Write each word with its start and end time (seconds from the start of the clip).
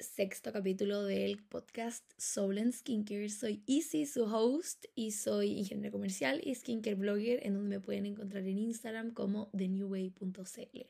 sexto 0.00 0.52
capítulo 0.52 1.04
del 1.04 1.42
podcast 1.42 2.04
Soul 2.16 2.58
and 2.58 2.72
Skincare. 2.72 3.28
Soy 3.28 3.62
Easy, 3.66 4.06
su 4.06 4.24
host, 4.24 4.86
y 4.94 5.12
soy 5.12 5.58
ingeniero 5.58 5.92
comercial 5.92 6.40
y 6.44 6.54
skincare 6.54 6.94
blogger, 6.94 7.44
en 7.44 7.54
donde 7.54 7.68
me 7.68 7.80
pueden 7.80 8.06
encontrar 8.06 8.44
en 8.44 8.58
Instagram 8.58 9.12
como 9.12 9.50
thenewway.cl. 9.56 10.86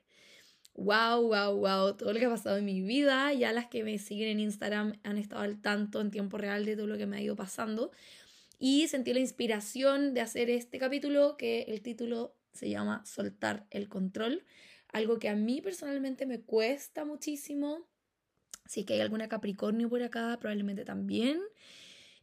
Wow, 0.74 1.22
wow, 1.28 1.56
wow, 1.56 1.96
todo 1.96 2.12
lo 2.12 2.18
que 2.18 2.26
ha 2.26 2.30
pasado 2.30 2.58
en 2.58 2.64
mi 2.64 2.82
vida. 2.82 3.32
Ya 3.32 3.52
las 3.52 3.66
que 3.66 3.82
me 3.82 3.98
siguen 3.98 4.28
en 4.28 4.40
Instagram 4.40 4.98
han 5.02 5.18
estado 5.18 5.42
al 5.42 5.60
tanto 5.60 6.00
en 6.00 6.10
tiempo 6.10 6.38
real 6.38 6.64
de 6.64 6.76
todo 6.76 6.86
lo 6.86 6.98
que 6.98 7.06
me 7.06 7.16
ha 7.16 7.22
ido 7.22 7.36
pasando. 7.36 7.90
Y 8.58 8.88
sentí 8.88 9.12
la 9.12 9.20
inspiración 9.20 10.14
de 10.14 10.20
hacer 10.20 10.50
este 10.50 10.78
capítulo 10.78 11.36
que 11.36 11.62
el 11.62 11.80
título 11.80 12.36
se 12.52 12.68
llama 12.68 13.04
Soltar 13.06 13.66
el 13.70 13.88
control. 13.88 14.44
Algo 14.92 15.18
que 15.18 15.28
a 15.28 15.34
mí 15.34 15.60
personalmente 15.60 16.26
me 16.26 16.40
cuesta 16.40 17.04
muchísimo. 17.04 17.88
Si 18.68 18.84
que 18.84 18.92
hay 18.92 19.00
alguna 19.00 19.28
Capricornio 19.28 19.88
por 19.88 20.02
acá, 20.02 20.36
probablemente 20.38 20.84
también. 20.84 21.40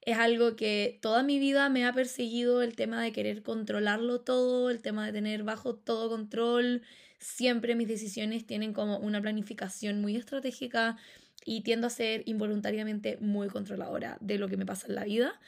Es 0.01 0.19
algo 0.19 0.55
que 0.55 0.99
toda 1.01 1.23
mi 1.23 1.39
vida 1.39 1.67
me 1.69 1.87
ha 1.87 1.93
perseguido 1.93 2.61
el 2.61 2.75
tema 2.75 3.01
de 3.01 3.11
querer 3.11 3.41
controlarlo 3.41 4.21
todo, 4.21 4.69
el 4.69 4.79
tema 4.79 5.07
de 5.07 5.11
tener 5.11 5.41
bajo 5.41 5.73
todo 5.73 6.07
control. 6.07 6.83
Siempre 7.17 7.73
mis 7.73 7.87
decisiones 7.87 8.45
tienen 8.45 8.73
como 8.73 8.99
una 8.99 9.19
planificación 9.19 10.01
muy 10.01 10.15
estratégica 10.15 10.97
y 11.45 11.61
tiendo 11.61 11.87
a 11.87 11.89
ser 11.89 12.21
involuntariamente 12.27 13.17
muy 13.19 13.47
controladora 13.47 14.19
de 14.21 14.37
lo 14.37 14.47
que 14.47 14.57
me 14.57 14.67
pasa 14.67 14.85
en 14.87 14.93
la 14.93 15.03
vida. 15.03 15.39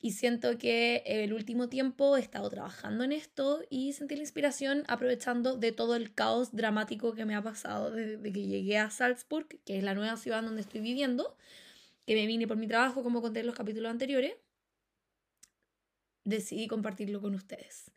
Y 0.00 0.12
siento 0.12 0.58
que 0.58 1.02
el 1.06 1.32
último 1.32 1.68
tiempo 1.68 2.16
he 2.16 2.20
estado 2.20 2.48
trabajando 2.48 3.02
en 3.02 3.10
esto 3.10 3.62
y 3.68 3.92
sentí 3.94 4.14
la 4.14 4.22
inspiración 4.22 4.84
aprovechando 4.86 5.56
de 5.56 5.72
todo 5.72 5.96
el 5.96 6.14
caos 6.14 6.54
dramático 6.54 7.14
que 7.14 7.24
me 7.24 7.34
ha 7.34 7.42
pasado 7.42 7.90
desde 7.90 8.32
que 8.32 8.46
llegué 8.46 8.78
a 8.78 8.90
Salzburg, 8.90 9.48
que 9.64 9.78
es 9.78 9.82
la 9.82 9.94
nueva 9.94 10.16
ciudad 10.16 10.42
donde 10.42 10.60
estoy 10.60 10.80
viviendo, 10.80 11.36
que 12.06 12.14
me 12.14 12.26
vine 12.26 12.46
por 12.46 12.56
mi 12.56 12.68
trabajo, 12.68 13.02
como 13.02 13.20
conté 13.20 13.40
en 13.40 13.46
los 13.46 13.56
capítulos 13.56 13.90
anteriores. 13.90 14.34
Decidí 16.24 16.68
compartirlo 16.68 17.20
con 17.20 17.34
ustedes. 17.34 17.90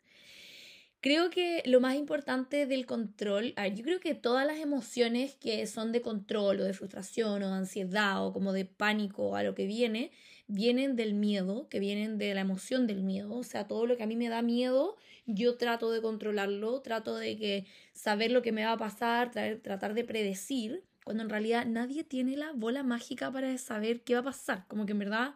Creo 1.00 1.30
que 1.30 1.62
lo 1.66 1.80
más 1.80 1.96
importante 1.96 2.66
del 2.66 2.86
control, 2.86 3.54
yo 3.74 3.84
creo 3.84 4.00
que 4.00 4.14
todas 4.14 4.46
las 4.46 4.58
emociones 4.58 5.34
que 5.36 5.66
son 5.66 5.92
de 5.92 6.00
control 6.00 6.60
o 6.60 6.64
de 6.64 6.74
frustración 6.74 7.42
o 7.42 7.48
de 7.48 7.54
ansiedad 7.54 8.24
o 8.24 8.32
como 8.32 8.52
de 8.52 8.64
pánico 8.64 9.34
a 9.34 9.42
lo 9.42 9.54
que 9.54 9.66
viene, 9.66 10.12
vienen 10.46 10.96
del 10.96 11.14
miedo, 11.14 11.68
que 11.68 11.80
vienen 11.80 12.18
de 12.18 12.34
la 12.34 12.42
emoción 12.42 12.86
del 12.86 13.02
miedo. 13.02 13.34
O 13.34 13.44
sea, 13.44 13.66
todo 13.66 13.86
lo 13.86 13.96
que 13.96 14.02
a 14.02 14.06
mí 14.06 14.16
me 14.16 14.28
da 14.28 14.42
miedo, 14.42 14.96
yo 15.26 15.56
trato 15.56 15.90
de 15.90 16.02
controlarlo, 16.02 16.82
trato 16.82 17.16
de 17.16 17.36
que 17.36 17.66
saber 17.94 18.30
lo 18.30 18.42
que 18.42 18.52
me 18.52 18.64
va 18.64 18.72
a 18.72 18.78
pasar, 18.78 19.30
tratar 19.30 19.94
de 19.94 20.04
predecir, 20.04 20.84
cuando 21.04 21.22
en 21.22 21.30
realidad 21.30 21.66
nadie 21.66 22.04
tiene 22.04 22.36
la 22.36 22.52
bola 22.52 22.82
mágica 22.82 23.32
para 23.32 23.56
saber 23.58 24.02
qué 24.02 24.14
va 24.14 24.20
a 24.20 24.24
pasar. 24.24 24.66
Como 24.68 24.86
que 24.86 24.92
en 24.92 25.00
verdad 25.00 25.34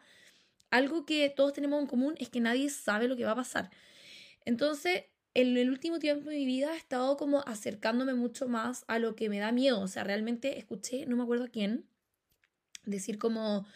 algo 0.70 1.06
que 1.06 1.28
todos 1.30 1.52
tenemos 1.52 1.80
en 1.80 1.86
común 1.86 2.14
es 2.18 2.28
que 2.28 2.40
nadie 2.40 2.68
sabe 2.70 3.08
lo 3.08 3.16
que 3.16 3.24
va 3.24 3.32
a 3.32 3.36
pasar. 3.36 3.70
Entonces, 4.44 5.04
en 5.34 5.56
el 5.56 5.70
último 5.70 5.98
tiempo 5.98 6.30
de 6.30 6.36
mi 6.36 6.46
vida 6.46 6.74
he 6.74 6.76
estado 6.76 7.16
como 7.16 7.40
acercándome 7.46 8.14
mucho 8.14 8.48
más 8.48 8.84
a 8.88 8.98
lo 8.98 9.16
que 9.16 9.28
me 9.28 9.38
da 9.38 9.52
miedo. 9.52 9.80
O 9.80 9.88
sea, 9.88 10.04
realmente 10.04 10.58
escuché, 10.58 11.06
no 11.06 11.16
me 11.16 11.22
acuerdo 11.22 11.44
a 11.44 11.48
quién, 11.48 11.88
decir 12.84 13.18
como, 13.18 13.66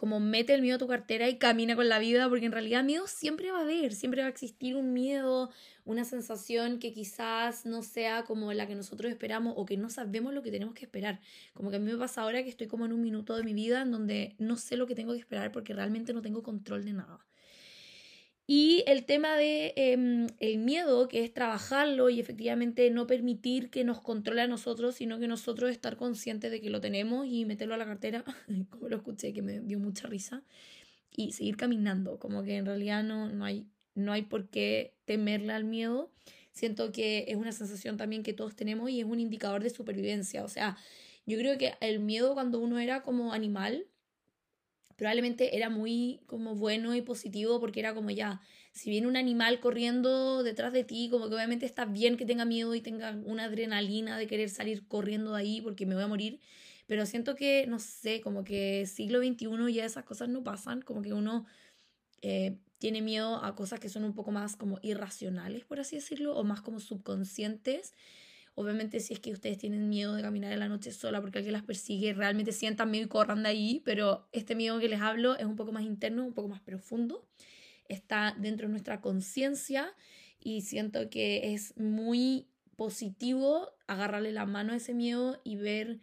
como 0.00 0.18
mete 0.18 0.54
el 0.54 0.62
miedo 0.62 0.76
a 0.76 0.78
tu 0.78 0.86
cartera 0.86 1.28
y 1.28 1.36
camina 1.36 1.76
con 1.76 1.90
la 1.90 1.98
vida, 1.98 2.26
porque 2.30 2.46
en 2.46 2.52
realidad 2.52 2.82
miedo 2.82 3.06
siempre 3.06 3.52
va 3.52 3.58
a 3.58 3.62
haber, 3.64 3.92
siempre 3.92 4.22
va 4.22 4.28
a 4.28 4.30
existir 4.30 4.74
un 4.74 4.94
miedo, 4.94 5.50
una 5.84 6.06
sensación 6.06 6.78
que 6.78 6.94
quizás 6.94 7.66
no 7.66 7.82
sea 7.82 8.24
como 8.24 8.50
la 8.54 8.66
que 8.66 8.74
nosotros 8.74 9.12
esperamos 9.12 9.52
o 9.58 9.66
que 9.66 9.76
no 9.76 9.90
sabemos 9.90 10.32
lo 10.32 10.42
que 10.42 10.50
tenemos 10.50 10.74
que 10.74 10.86
esperar. 10.86 11.20
Como 11.52 11.68
que 11.68 11.76
a 11.76 11.78
mí 11.78 11.92
me 11.92 11.98
pasa 11.98 12.22
ahora 12.22 12.42
que 12.42 12.48
estoy 12.48 12.66
como 12.66 12.86
en 12.86 12.94
un 12.94 13.02
minuto 13.02 13.36
de 13.36 13.44
mi 13.44 13.52
vida 13.52 13.82
en 13.82 13.90
donde 13.90 14.36
no 14.38 14.56
sé 14.56 14.78
lo 14.78 14.86
que 14.86 14.94
tengo 14.94 15.12
que 15.12 15.18
esperar 15.18 15.52
porque 15.52 15.74
realmente 15.74 16.14
no 16.14 16.22
tengo 16.22 16.42
control 16.42 16.82
de 16.86 16.94
nada. 16.94 17.18
Y 18.52 18.82
el 18.88 19.04
tema 19.04 19.36
de 19.36 19.74
em, 19.76 20.26
el 20.40 20.58
miedo, 20.58 21.06
que 21.06 21.22
es 21.22 21.32
trabajarlo 21.32 22.10
y 22.10 22.18
efectivamente 22.18 22.90
no 22.90 23.06
permitir 23.06 23.70
que 23.70 23.84
nos 23.84 24.00
controle 24.00 24.40
a 24.40 24.48
nosotros, 24.48 24.96
sino 24.96 25.20
que 25.20 25.28
nosotros 25.28 25.70
estar 25.70 25.96
conscientes 25.96 26.50
de 26.50 26.60
que 26.60 26.68
lo 26.68 26.80
tenemos 26.80 27.28
y 27.28 27.44
meterlo 27.44 27.74
a 27.74 27.76
la 27.76 27.84
cartera, 27.84 28.24
como 28.70 28.88
lo 28.88 28.96
escuché, 28.96 29.32
que 29.32 29.40
me 29.40 29.60
dio 29.60 29.78
mucha 29.78 30.08
risa, 30.08 30.42
y 31.12 31.30
seguir 31.30 31.56
caminando, 31.56 32.18
como 32.18 32.42
que 32.42 32.56
en 32.56 32.66
realidad 32.66 33.04
no, 33.04 33.28
no, 33.28 33.44
hay, 33.44 33.68
no 33.94 34.10
hay 34.10 34.22
por 34.22 34.48
qué 34.48 34.96
temerle 35.04 35.52
al 35.52 35.62
miedo. 35.62 36.10
Siento 36.50 36.90
que 36.90 37.26
es 37.28 37.36
una 37.36 37.52
sensación 37.52 37.98
también 37.98 38.24
que 38.24 38.32
todos 38.32 38.56
tenemos 38.56 38.90
y 38.90 38.98
es 38.98 39.06
un 39.06 39.20
indicador 39.20 39.62
de 39.62 39.70
supervivencia. 39.70 40.42
O 40.42 40.48
sea, 40.48 40.76
yo 41.24 41.38
creo 41.38 41.56
que 41.56 41.74
el 41.80 42.00
miedo 42.00 42.34
cuando 42.34 42.58
uno 42.58 42.80
era 42.80 43.02
como 43.02 43.32
animal, 43.32 43.86
probablemente 45.00 45.56
era 45.56 45.70
muy 45.70 46.20
como 46.26 46.54
bueno 46.54 46.94
y 46.94 47.00
positivo 47.00 47.58
porque 47.58 47.80
era 47.80 47.94
como 47.94 48.10
ya, 48.10 48.42
si 48.72 48.90
viene 48.90 49.06
un 49.06 49.16
animal 49.16 49.58
corriendo 49.58 50.42
detrás 50.42 50.74
de 50.74 50.84
ti, 50.84 51.08
como 51.10 51.30
que 51.30 51.36
obviamente 51.36 51.64
está 51.64 51.86
bien 51.86 52.18
que 52.18 52.26
tenga 52.26 52.44
miedo 52.44 52.74
y 52.74 52.82
tenga 52.82 53.18
una 53.24 53.44
adrenalina 53.44 54.18
de 54.18 54.26
querer 54.26 54.50
salir 54.50 54.86
corriendo 54.86 55.32
de 55.32 55.40
ahí 55.40 55.62
porque 55.62 55.86
me 55.86 55.94
voy 55.94 56.04
a 56.04 56.06
morir, 56.06 56.38
pero 56.86 57.06
siento 57.06 57.34
que, 57.34 57.66
no 57.66 57.78
sé, 57.78 58.20
como 58.20 58.44
que 58.44 58.84
siglo 58.84 59.20
XXI 59.20 59.72
ya 59.72 59.86
esas 59.86 60.04
cosas 60.04 60.28
no 60.28 60.44
pasan, 60.44 60.82
como 60.82 61.00
que 61.00 61.14
uno 61.14 61.46
eh, 62.20 62.58
tiene 62.76 63.00
miedo 63.00 63.42
a 63.42 63.54
cosas 63.54 63.80
que 63.80 63.88
son 63.88 64.04
un 64.04 64.12
poco 64.12 64.32
más 64.32 64.54
como 64.54 64.80
irracionales, 64.82 65.64
por 65.64 65.80
así 65.80 65.96
decirlo, 65.96 66.36
o 66.36 66.44
más 66.44 66.60
como 66.60 66.78
subconscientes. 66.78 67.94
Obviamente 68.54 69.00
si 69.00 69.14
es 69.14 69.20
que 69.20 69.32
ustedes 69.32 69.58
tienen 69.58 69.88
miedo 69.88 70.14
de 70.14 70.22
caminar 70.22 70.52
en 70.52 70.60
la 70.60 70.68
noche 70.68 70.92
sola 70.92 71.20
porque 71.20 71.38
alguien 71.38 71.52
las 71.52 71.62
persigue, 71.62 72.12
realmente 72.12 72.52
sientan 72.52 72.90
miedo 72.90 73.06
y 73.06 73.08
corran 73.08 73.42
de 73.42 73.48
ahí, 73.48 73.82
pero 73.84 74.28
este 74.32 74.54
miedo 74.54 74.78
que 74.80 74.88
les 74.88 75.00
hablo 75.00 75.36
es 75.36 75.44
un 75.46 75.56
poco 75.56 75.72
más 75.72 75.84
interno, 75.84 76.24
un 76.24 76.34
poco 76.34 76.48
más 76.48 76.60
profundo, 76.60 77.26
está 77.88 78.36
dentro 78.38 78.66
de 78.66 78.72
nuestra 78.72 79.00
conciencia 79.00 79.94
y 80.38 80.62
siento 80.62 81.10
que 81.10 81.54
es 81.54 81.76
muy 81.76 82.48
positivo 82.76 83.68
agarrarle 83.86 84.32
la 84.32 84.46
mano 84.46 84.72
a 84.72 84.76
ese 84.76 84.94
miedo 84.94 85.40
y 85.44 85.56
ver 85.56 86.00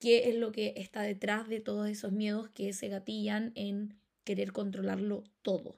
qué 0.00 0.28
es 0.28 0.34
lo 0.34 0.50
que 0.50 0.74
está 0.76 1.02
detrás 1.02 1.48
de 1.48 1.60
todos 1.60 1.88
esos 1.88 2.10
miedos 2.10 2.48
que 2.50 2.72
se 2.72 2.88
gatillan 2.88 3.52
en 3.54 4.00
querer 4.24 4.52
controlarlo 4.52 5.22
todo. 5.42 5.76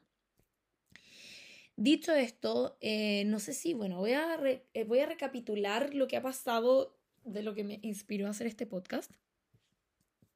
Dicho 1.76 2.12
esto, 2.12 2.76
eh, 2.80 3.24
no 3.26 3.38
sé 3.38 3.54
si, 3.54 3.72
bueno, 3.72 3.98
voy 3.98 4.12
a, 4.12 4.38
eh, 4.44 4.84
voy 4.84 5.00
a 5.00 5.06
recapitular 5.06 5.94
lo 5.94 6.06
que 6.06 6.16
ha 6.16 6.22
pasado 6.22 6.94
de 7.24 7.42
lo 7.42 7.54
que 7.54 7.64
me 7.64 7.78
inspiró 7.82 8.26
a 8.26 8.30
hacer 8.30 8.46
este 8.46 8.66
podcast. 8.66 9.10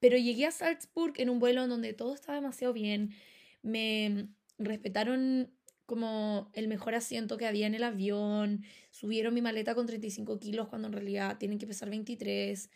Pero 0.01 0.17
llegué 0.17 0.47
a 0.47 0.51
Salzburg 0.51 1.15
en 1.17 1.31
un 1.31 1.39
vuelo 1.39 1.65
en 1.65 1.71
donde 1.71 1.93
todo 1.93 2.15
estaba 2.15 2.37
demasiado 2.37 2.73
bien. 2.73 3.15
Me 3.63 4.29
respetaron 4.59 5.51
como 5.85 6.51
el 6.55 6.69
mejor 6.69 6.95
asiento 6.95 7.37
que 7.37 7.47
había 7.47 7.67
en 7.67 7.75
el 7.75 7.85
avión. 7.85 8.65
Subieron 8.91 9.35
mi 9.35 9.43
maleta 9.43 9.75
con 9.75 9.87
35 9.87 10.39
kilos 10.39 10.69
cuando 10.69 10.89
en 10.89 10.95
realidad 10.95 11.39
tienen 11.39 11.59
que 11.59 11.67
pesar 11.67 11.91
23. 11.91 12.71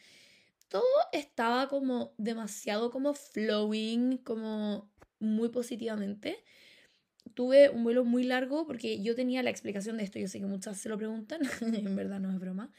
Todo 0.68 0.84
estaba 1.12 1.68
como 1.68 2.12
demasiado 2.18 2.90
como 2.90 3.14
flowing, 3.14 4.18
como 4.18 4.90
muy 5.18 5.48
positivamente 5.48 6.38
tuve 7.34 7.68
un 7.70 7.84
vuelo 7.84 8.04
muy 8.04 8.24
largo 8.24 8.66
porque 8.66 9.02
yo 9.02 9.14
tenía 9.14 9.42
la 9.42 9.50
explicación 9.50 9.96
de 9.96 10.04
esto, 10.04 10.18
yo 10.18 10.28
sé 10.28 10.40
que 10.40 10.46
muchas 10.46 10.78
se 10.78 10.88
lo 10.88 10.96
preguntan, 10.96 11.40
en 11.60 11.96
verdad 11.96 12.20
no 12.20 12.30
es 12.30 12.38
broma. 12.38 12.70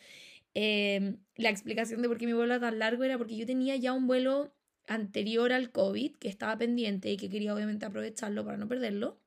Em, 0.54 1.18
la 1.38 1.50
explicación 1.50 2.02
de 2.02 2.08
por 2.08 2.18
qué 2.18 2.26
mi 2.26 2.34
vuelo 2.34 2.54
era 2.54 2.60
tan 2.60 2.80
largo 2.80 3.04
era 3.04 3.18
porque 3.18 3.38
yo 3.38 3.46
tenía 3.46 3.76
ya 3.78 3.94
un 3.94 4.08
vuelo 4.08 4.52
anterior 4.88 5.54
al 5.54 5.72
COVID 5.72 6.16
que 6.18 6.28
estaba 6.28 6.58
pendiente 6.58 7.12
y 7.12 7.18
que 7.18 7.30
quería 7.30 7.54
obviamente 7.56 7.86
aprovecharlo 7.86 8.44
para 8.44 8.58
no 8.58 8.68
perderlo. 8.68 9.18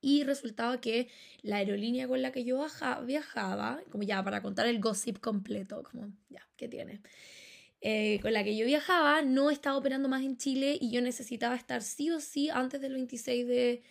Y 0.00 0.22
resultaba 0.22 0.80
que 0.80 1.08
la 1.42 1.56
aerolínea 1.56 2.06
con 2.06 2.22
la 2.22 2.30
que 2.30 2.44
yo 2.44 2.64
viajaba, 3.04 3.80
como 3.90 4.04
ya 4.04 4.22
para 4.22 4.42
contar 4.42 4.66
el 4.66 4.78
gossip 4.80 5.18
completo, 5.18 5.82
como 5.82 6.12
ya, 6.28 6.46
¿qué 6.56 6.68
tiene? 6.68 7.00
Eh, 7.80 8.20
con 8.22 8.32
la 8.32 8.42
que 8.44 8.56
yo 8.56 8.66
viajaba 8.66 9.22
no 9.22 9.50
estaba 9.50 9.76
operando 9.76 10.08
más 10.08 10.22
en 10.22 10.36
Chile 10.36 10.76
y 10.80 10.90
yo 10.90 11.00
necesitaba 11.00 11.54
estar 11.54 11.82
sí 11.82 12.10
o 12.10 12.20
sí 12.20 12.48
antes 12.50 12.80
del 12.80 12.92
26 12.94 13.46
de 13.46 13.82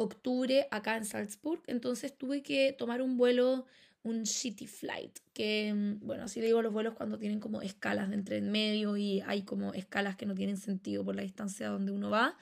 octubre 0.00 0.66
acá 0.70 0.96
en 0.96 1.04
Salzburg, 1.04 1.62
entonces 1.66 2.16
tuve 2.16 2.42
que 2.42 2.72
tomar 2.72 3.02
un 3.02 3.16
vuelo, 3.16 3.66
un 4.02 4.24
city 4.24 4.66
flight, 4.66 5.18
que, 5.34 5.72
mm, 5.74 6.06
bueno, 6.06 6.24
así 6.24 6.40
le 6.40 6.46
digo 6.46 6.62
los 6.62 6.72
vuelos 6.72 6.94
cuando 6.94 7.18
tienen 7.18 7.38
como 7.38 7.60
escalas 7.60 8.08
de 8.08 8.14
entre 8.14 8.38
en 8.38 8.50
medio 8.50 8.96
y 8.96 9.20
hay 9.26 9.42
como 9.42 9.74
escalas 9.74 10.16
que 10.16 10.26
no 10.26 10.34
tienen 10.34 10.56
sentido 10.56 11.04
por 11.04 11.14
la 11.14 11.22
distancia 11.22 11.68
donde 11.68 11.92
uno 11.92 12.08
va. 12.08 12.36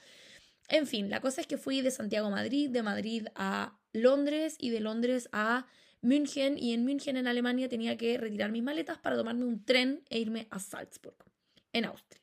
En 0.69 0.87
fin, 0.87 1.09
la 1.09 1.19
cosa 1.19 1.41
es 1.41 1.47
que 1.47 1.57
fui 1.57 1.81
de 1.81 1.91
Santiago 1.91 2.27
a 2.27 2.31
Madrid, 2.31 2.69
de 2.69 2.83
Madrid 2.83 3.27
a 3.35 3.77
Londres 3.91 4.55
y 4.57 4.69
de 4.69 4.79
Londres 4.79 5.27
a 5.33 5.67
München 6.01 6.57
y 6.57 6.73
en 6.73 6.85
München, 6.85 7.17
en 7.17 7.27
Alemania, 7.27 7.67
tenía 7.67 7.97
que 7.97 8.17
retirar 8.17 8.51
mis 8.51 8.63
maletas 8.63 8.97
para 8.99 9.17
tomarme 9.17 9.43
un 9.45 9.65
tren 9.65 10.01
e 10.09 10.19
irme 10.19 10.47
a 10.49 10.59
Salzburg, 10.59 11.17
en 11.73 11.85
Austria. 11.85 12.21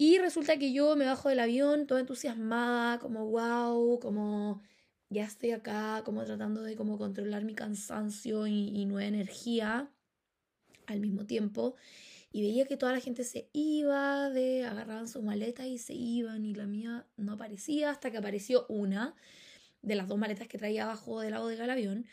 Y 0.00 0.16
resulta 0.16 0.56
que 0.56 0.72
yo 0.72 0.96
me 0.96 1.04
bajo 1.04 1.28
del 1.28 1.40
avión 1.40 1.86
toda 1.86 2.00
entusiasmada, 2.00 2.98
como 3.00 3.26
wow, 3.26 4.00
como 4.00 4.62
ya 5.10 5.24
estoy 5.24 5.50
acá, 5.50 6.00
como 6.06 6.24
tratando 6.24 6.62
de 6.62 6.74
como 6.74 6.96
controlar 6.96 7.44
mi 7.44 7.54
cansancio 7.54 8.46
y, 8.46 8.86
nueva 8.86 9.06
energía 9.06 9.90
al 10.86 11.00
mismo 11.00 11.26
tiempo. 11.26 11.76
y 12.32 12.40
veía 12.40 12.64
que 12.64 12.78
toda 12.78 12.92
la 12.92 13.00
gente 13.00 13.24
se 13.24 13.50
iba, 13.52 14.30
de 14.30 14.64
agarraban 14.64 15.06
sus 15.06 15.22
maletas 15.22 15.66
y 15.66 15.76
se 15.76 15.92
iban 15.92 16.46
y 16.46 16.54
la 16.54 16.64
mía 16.66 17.06
no 17.18 17.32
aparecía 17.34 17.90
hasta 17.90 18.10
que 18.10 18.16
apareció 18.16 18.64
una 18.70 19.14
de 19.82 19.96
las 19.96 20.08
dos 20.08 20.16
maletas 20.18 20.48
que 20.48 20.56
traía 20.56 20.84
abajo 20.84 21.20
del 21.20 21.32
lado 21.32 21.48
del 21.48 21.70
avión 21.70 22.06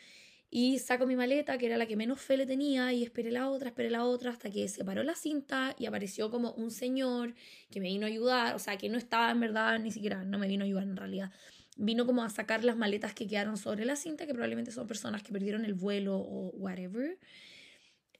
y 0.50 0.78
saco 0.78 1.06
mi 1.06 1.14
maleta, 1.16 1.58
que 1.58 1.66
era 1.66 1.76
la 1.76 1.86
que 1.86 1.96
menos 1.96 2.20
fe 2.20 2.36
le 2.36 2.46
tenía, 2.46 2.92
y 2.92 3.02
esperé 3.02 3.30
la 3.30 3.50
otra, 3.50 3.68
esperé 3.68 3.90
la 3.90 4.04
otra, 4.04 4.30
hasta 4.30 4.50
que 4.50 4.66
se 4.68 4.84
paró 4.84 5.02
la 5.02 5.14
cinta 5.14 5.74
y 5.78 5.86
apareció 5.86 6.30
como 6.30 6.52
un 6.52 6.70
señor 6.70 7.34
que 7.70 7.80
me 7.80 7.88
vino 7.88 8.06
a 8.06 8.08
ayudar, 8.08 8.54
o 8.54 8.58
sea, 8.58 8.78
que 8.78 8.88
no 8.88 8.96
estaba 8.96 9.30
en 9.30 9.40
verdad, 9.40 9.78
ni 9.78 9.90
siquiera, 9.90 10.24
no 10.24 10.38
me 10.38 10.48
vino 10.48 10.64
a 10.64 10.66
ayudar 10.66 10.84
en 10.84 10.96
realidad. 10.96 11.30
Vino 11.76 12.06
como 12.06 12.22
a 12.22 12.30
sacar 12.30 12.64
las 12.64 12.76
maletas 12.76 13.14
que 13.14 13.26
quedaron 13.26 13.56
sobre 13.56 13.84
la 13.84 13.94
cinta, 13.96 14.26
que 14.26 14.32
probablemente 14.32 14.72
son 14.72 14.86
personas 14.86 15.22
que 15.22 15.32
perdieron 15.32 15.64
el 15.64 15.74
vuelo 15.74 16.16
o 16.18 16.50
whatever. 16.56 17.18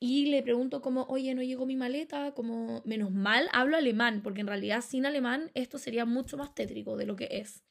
Y 0.01 0.27
le 0.27 0.43
pregunto 0.43 0.81
como, 0.81 1.05
oye, 1.05 1.35
no 1.35 1.43
llegó 1.43 1.67
mi 1.67 1.77
maleta, 1.77 2.33
como, 2.33 2.83
menos 2.85 3.11
mal, 3.11 3.49
hablo 3.53 3.77
alemán, 3.77 4.21
porque 4.23 4.43
en 4.43 4.47
realidad 4.47 4.85
sin 4.87 5.07
alemán 5.07 5.51
esto 5.55 5.79
sería 5.79 6.05
mucho 6.05 6.37
más 6.37 6.55
tétrico 6.55 6.97
de 6.97 7.07
lo 7.07 7.17
que 7.17 7.29
es. 7.33 7.65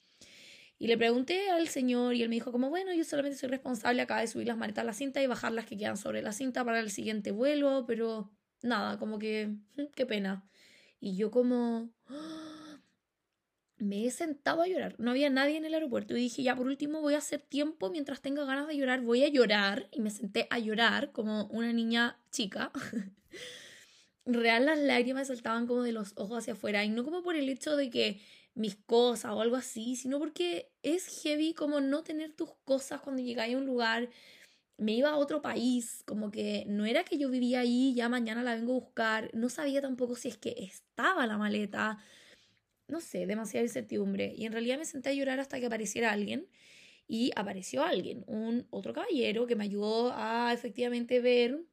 Y 0.79 0.87
le 0.87 0.97
pregunté 0.97 1.49
al 1.49 1.67
señor 1.67 2.15
y 2.15 2.21
él 2.21 2.29
me 2.29 2.35
dijo 2.35 2.51
como, 2.51 2.69
bueno, 2.69 2.93
yo 2.93 3.03
solamente 3.03 3.37
soy 3.37 3.49
responsable 3.49 4.01
acá 4.01 4.19
de 4.19 4.27
subir 4.27 4.47
las 4.47 4.57
maletas 4.57 4.83
a 4.83 4.85
la 4.85 4.93
cinta 4.93 5.21
y 5.21 5.27
bajar 5.27 5.51
las 5.51 5.65
que 5.65 5.77
quedan 5.77 5.97
sobre 5.97 6.21
la 6.21 6.31
cinta 6.31 6.63
para 6.63 6.79
el 6.79 6.91
siguiente 6.91 7.31
vuelo, 7.31 7.85
pero 7.87 8.31
nada, 8.61 8.99
como 8.99 9.17
que, 9.17 9.47
mm, 9.47 9.87
qué 9.95 10.05
pena. 10.05 10.47
Y 10.99 11.15
yo 11.15 11.31
como, 11.31 11.89
me 13.79 14.05
he 14.05 14.11
sentado 14.11 14.61
a 14.61 14.67
llorar. 14.67 14.95
No 14.99 15.11
había 15.11 15.29
nadie 15.29 15.57
en 15.57 15.65
el 15.65 15.73
aeropuerto 15.73 16.15
y 16.15 16.21
dije, 16.21 16.43
ya 16.43 16.55
por 16.55 16.67
último 16.67 17.01
voy 17.01 17.13
a 17.13 17.19
hacer 17.19 17.41
tiempo 17.41 17.89
mientras 17.89 18.21
tenga 18.21 18.45
ganas 18.45 18.67
de 18.67 18.77
llorar, 18.77 19.01
voy 19.01 19.23
a 19.23 19.29
llorar. 19.29 19.87
Y 19.91 20.01
me 20.01 20.09
senté 20.09 20.47
a 20.49 20.59
llorar 20.59 21.11
como 21.11 21.45
una 21.47 21.73
niña 21.73 22.19
chica. 22.31 22.71
Real 24.25 24.65
las 24.65 24.79
lágrimas 24.79 25.27
saltaban 25.27 25.67
como 25.67 25.83
de 25.83 25.93
los 25.93 26.13
ojos 26.17 26.39
hacia 26.39 26.53
afuera 26.53 26.83
y 26.83 26.89
no 26.89 27.03
como 27.05 27.23
por 27.23 27.35
el 27.35 27.47
hecho 27.47 27.77
de 27.77 27.89
que 27.89 28.19
mis 28.57 28.75
cosas 28.75 29.31
o 29.31 29.41
algo 29.41 29.55
así, 29.55 29.95
sino 29.95 30.19
porque 30.19 30.71
es 30.83 31.21
heavy 31.21 31.53
como 31.53 31.79
no 31.79 32.03
tener 32.03 32.33
tus 32.33 32.51
cosas 32.65 33.01
cuando 33.01 33.21
llegáis 33.21 33.55
a 33.55 33.57
un 33.59 33.65
lugar. 33.65 34.09
Me 34.77 34.93
iba 34.93 35.09
a 35.09 35.17
otro 35.17 35.41
país, 35.41 36.03
como 36.05 36.31
que 36.31 36.65
no 36.67 36.85
era 36.85 37.03
que 37.03 37.17
yo 37.17 37.29
vivía 37.29 37.61
ahí, 37.61 37.93
ya 37.95 38.09
mañana 38.09 38.43
la 38.43 38.55
vengo 38.55 38.73
a 38.73 38.79
buscar, 38.79 39.31
no 39.33 39.49
sabía 39.49 39.81
tampoco 39.81 40.15
si 40.15 40.29
es 40.29 40.37
que 40.37 40.55
estaba 40.57 41.27
la 41.27 41.37
maleta, 41.37 41.99
no 42.87 43.01
sé, 43.01 43.27
demasiada 43.27 43.65
incertidumbre. 43.65 44.33
Y 44.35 44.45
en 44.45 44.53
realidad 44.53 44.77
me 44.77 44.85
senté 44.85 45.09
a 45.09 45.13
llorar 45.13 45.39
hasta 45.39 45.59
que 45.59 45.67
apareciera 45.67 46.11
alguien 46.11 46.47
y 47.07 47.31
apareció 47.35 47.83
alguien, 47.83 48.23
un 48.27 48.67
otro 48.71 48.93
caballero 48.93 49.47
que 49.47 49.55
me 49.55 49.65
ayudó 49.65 50.13
a 50.13 50.51
efectivamente 50.53 51.21
ver, 51.21 51.63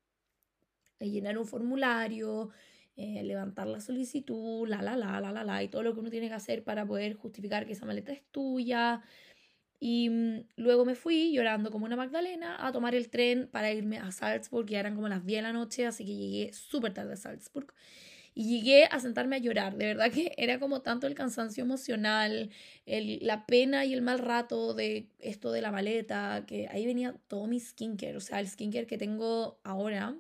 a 1.01 1.05
llenar 1.05 1.39
un 1.39 1.47
formulario, 1.47 2.51
eh, 2.97 3.23
levantar 3.25 3.67
la 3.67 3.81
solicitud, 3.81 4.69
la, 4.69 4.81
la, 4.83 4.97
la, 4.97 5.21
la, 5.21 5.33
la, 5.33 5.45
la, 5.45 5.63
y 5.63 5.69
todo 5.69 5.83
lo 5.83 5.95
que 5.95 6.01
uno 6.01 6.11
tiene 6.11 6.29
que 6.29 6.35
hacer 6.35 6.63
para 6.63 6.87
poder 6.87 7.15
justificar 7.15 7.67
que 7.67 7.73
esa 7.73 7.87
maleta 7.87 8.13
es 8.13 8.23
tuya. 8.31 9.03
Y 9.81 10.09
mm, 10.11 10.47
luego 10.57 10.85
me 10.85 10.95
fui 10.95 11.33
llorando 11.33 11.71
como 11.71 11.87
una 11.87 11.97
Magdalena 11.97 12.67
a 12.67 12.73
tomar 12.73 12.95
el 12.95 13.11
tren 13.11 13.49
para 13.51 13.73
irme 13.73 13.99
a 13.99 14.13
Salzburg, 14.13 14.67
ya 14.69 14.81
eran 14.81 14.95
como 14.95 15.09
las 15.09 15.27
10 15.27 15.39
de 15.39 15.43
la 15.43 15.53
noche, 15.53 15.87
así 15.87 16.05
que 16.05 16.15
llegué 16.17 16.53
súper 16.53 16.95
tarde 16.95 17.15
a 17.15 17.17
Salzburg. 17.17 17.75
Y 18.37 18.61
llegué 18.61 18.87
a 18.87 19.01
sentarme 19.01 19.37
a 19.37 19.39
llorar, 19.41 19.77
de 19.77 19.87
verdad 19.87 20.11
que 20.13 20.33
era 20.39 20.59
como 20.61 20.83
tanto 20.83 21.07
el 21.07 21.15
cansancio 21.15 21.65
emocional, 21.65 22.51
el, 22.87 23.19
la 23.23 23.47
pena 23.47 23.85
y 23.85 23.93
el 23.95 24.03
mal 24.03 24.21
rato 24.21 24.75
de 24.75 25.09
esto 25.21 25.53
de 25.53 25.63
la 25.63 25.73
maleta, 25.73 26.45
que 26.47 26.69
ahí 26.69 26.87
venía 26.87 27.17
todo 27.29 27.47
mi 27.47 27.61
skincare, 27.61 28.17
o 28.17 28.21
sea, 28.21 28.41
el 28.41 28.49
skincare 28.49 28.87
que 28.87 28.99
tengo 28.99 29.61
ahora 29.65 30.17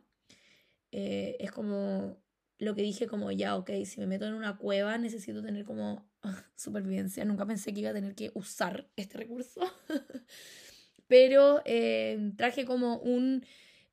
eh, 0.92 1.36
es 1.40 1.50
como 1.50 2.18
lo 2.64 2.74
que 2.74 2.82
dije 2.82 3.06
como 3.06 3.30
ya, 3.30 3.56
ok, 3.56 3.70
si 3.84 4.00
me 4.00 4.06
meto 4.06 4.26
en 4.26 4.34
una 4.34 4.56
cueva 4.56 4.98
necesito 4.98 5.42
tener 5.42 5.64
como 5.64 6.08
supervivencia. 6.56 7.24
Nunca 7.24 7.46
pensé 7.46 7.72
que 7.72 7.80
iba 7.80 7.90
a 7.90 7.94
tener 7.94 8.14
que 8.14 8.30
usar 8.34 8.88
este 8.96 9.18
recurso. 9.18 9.60
Pero 11.06 11.62
eh, 11.64 12.32
traje 12.36 12.64
como 12.64 12.98
un, 12.98 13.44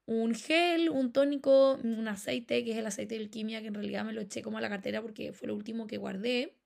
un 0.06 0.34
gel, 0.34 0.90
un 0.90 1.12
tónico, 1.12 1.76
un 1.84 2.08
aceite, 2.08 2.64
que 2.64 2.72
es 2.72 2.78
el 2.78 2.86
aceite 2.86 3.16
de 3.16 3.22
alquimia, 3.22 3.62
que 3.62 3.68
en 3.68 3.74
realidad 3.74 4.06
me 4.06 4.14
lo 4.14 4.22
eché 4.22 4.42
como 4.42 4.58
a 4.58 4.62
la 4.62 4.70
cartera 4.70 5.02
porque 5.02 5.34
fue 5.34 5.48
lo 5.48 5.56
último 5.56 5.88
que 5.88 5.98
guardé. 5.98 6.58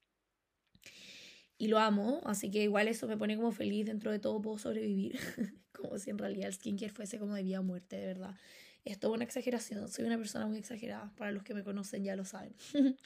Y 1.58 1.68
lo 1.68 1.80
amo, 1.80 2.22
así 2.26 2.52
que 2.52 2.64
igual 2.64 2.88
eso 2.88 3.08
me 3.08 3.18
pone 3.18 3.38
como 3.38 3.52
feliz, 3.52 3.86
dentro 3.86 4.12
de 4.12 4.20
todo 4.20 4.42
puedo 4.42 4.58
sobrevivir. 4.58 5.18
como 5.72 5.98
si 5.98 6.10
en 6.10 6.18
realidad 6.18 6.48
el 6.48 6.54
skincare 6.54 6.92
fuese 6.92 7.20
como 7.20 7.34
de 7.34 7.44
vida 7.44 7.60
o 7.60 7.64
muerte, 7.64 7.98
de 7.98 8.08
verdad. 8.08 8.36
Es 8.86 9.04
una 9.04 9.24
exageración, 9.24 9.88
soy 9.90 10.06
una 10.06 10.18
persona 10.18 10.46
muy 10.46 10.60
exagerada, 10.60 11.12
para 11.18 11.32
los 11.32 11.44
que 11.44 11.56
me 11.56 11.64
conocen 11.64 12.04
ya 12.04 12.16
lo 12.16 12.24
saben. 12.24 12.56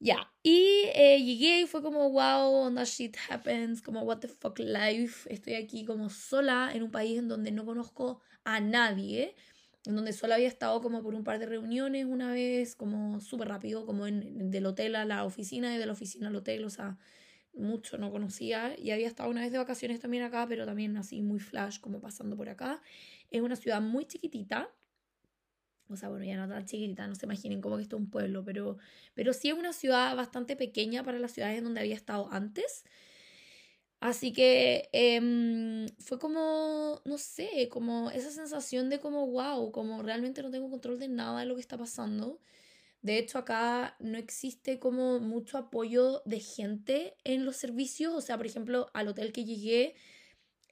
ya, 0.00 0.30
y 0.42 0.84
eh, 0.94 1.18
llegué 1.24 1.62
y 1.62 1.66
fue 1.66 1.80
como, 1.80 2.10
wow, 2.10 2.74
that 2.74 2.84
shit 2.84 3.16
happens, 3.30 3.80
como, 3.80 4.02
what 4.02 4.18
the 4.18 4.28
fuck 4.28 4.58
life. 4.58 5.32
Estoy 5.32 5.54
aquí 5.54 5.86
como 5.86 6.10
sola 6.10 6.72
en 6.74 6.82
un 6.82 6.90
país 6.90 7.18
en 7.18 7.28
donde 7.28 7.52
no 7.52 7.64
conozco 7.64 8.20
a 8.44 8.60
nadie, 8.60 9.34
en 9.86 9.96
donde 9.96 10.12
solo 10.12 10.34
había 10.34 10.48
estado 10.48 10.82
como 10.82 11.02
por 11.02 11.14
un 11.14 11.24
par 11.24 11.38
de 11.38 11.46
reuniones 11.46 12.04
una 12.04 12.30
vez, 12.30 12.76
como 12.76 13.18
súper 13.20 13.48
rápido, 13.48 13.86
como 13.86 14.06
en, 14.06 14.50
del 14.50 14.66
hotel 14.66 14.94
a 14.96 15.06
la 15.06 15.24
oficina 15.24 15.74
y 15.74 15.78
de 15.78 15.86
la 15.86 15.92
oficina 15.92 16.28
al 16.28 16.36
hotel, 16.36 16.64
o 16.64 16.70
sea, 16.70 16.98
mucho 17.54 17.98
no 17.98 18.10
conocía 18.10 18.78
y 18.78 18.90
había 18.90 19.06
estado 19.06 19.30
una 19.30 19.40
vez 19.42 19.52
de 19.52 19.58
vacaciones 19.58 20.00
también 20.00 20.22
acá, 20.22 20.46
pero 20.48 20.66
también 20.66 20.96
así 20.98 21.22
muy 21.22 21.38
flash 21.40 21.80
como 21.80 22.00
pasando 22.00 22.36
por 22.36 22.50
acá. 22.50 22.82
Es 23.30 23.40
una 23.40 23.56
ciudad 23.56 23.80
muy 23.80 24.04
chiquitita, 24.06 24.70
o 25.92 25.96
sea, 25.96 26.08
bueno, 26.08 26.24
ya 26.24 26.36
no 26.36 26.48
tan 26.48 26.64
chiquitita, 26.66 27.06
no 27.06 27.14
se 27.14 27.26
imaginen 27.26 27.60
como 27.60 27.76
que 27.76 27.82
esto 27.82 27.96
es 27.96 28.02
un 28.02 28.10
pueblo, 28.10 28.44
pero, 28.44 28.78
pero 29.14 29.32
sí 29.32 29.48
es 29.48 29.54
una 29.54 29.72
ciudad 29.72 30.16
bastante 30.16 30.56
pequeña 30.56 31.04
para 31.04 31.18
las 31.18 31.32
ciudades 31.32 31.58
en 31.58 31.64
donde 31.64 31.80
había 31.80 31.94
estado 31.94 32.28
antes. 32.32 32.84
Así 34.00 34.32
que 34.32 34.88
em, 34.92 35.86
fue 36.00 36.18
como, 36.18 37.00
no 37.04 37.18
sé, 37.18 37.68
como 37.70 38.10
esa 38.10 38.32
sensación 38.32 38.90
de 38.90 38.98
como, 38.98 39.28
wow, 39.28 39.70
como 39.70 40.02
realmente 40.02 40.42
no 40.42 40.50
tengo 40.50 40.68
control 40.70 40.98
de 40.98 41.06
nada 41.08 41.40
de 41.40 41.46
lo 41.46 41.54
que 41.54 41.60
está 41.60 41.78
pasando. 41.78 42.40
De 43.02 43.18
hecho, 43.18 43.38
acá 43.38 43.96
no 44.00 44.18
existe 44.18 44.78
como 44.80 45.20
mucho 45.20 45.58
apoyo 45.58 46.22
de 46.24 46.40
gente 46.40 47.16
en 47.24 47.44
los 47.44 47.56
servicios. 47.56 48.14
O 48.14 48.20
sea, 48.20 48.36
por 48.36 48.46
ejemplo, 48.46 48.90
al 48.92 49.08
hotel 49.08 49.32
que 49.32 49.44
llegué, 49.44 49.94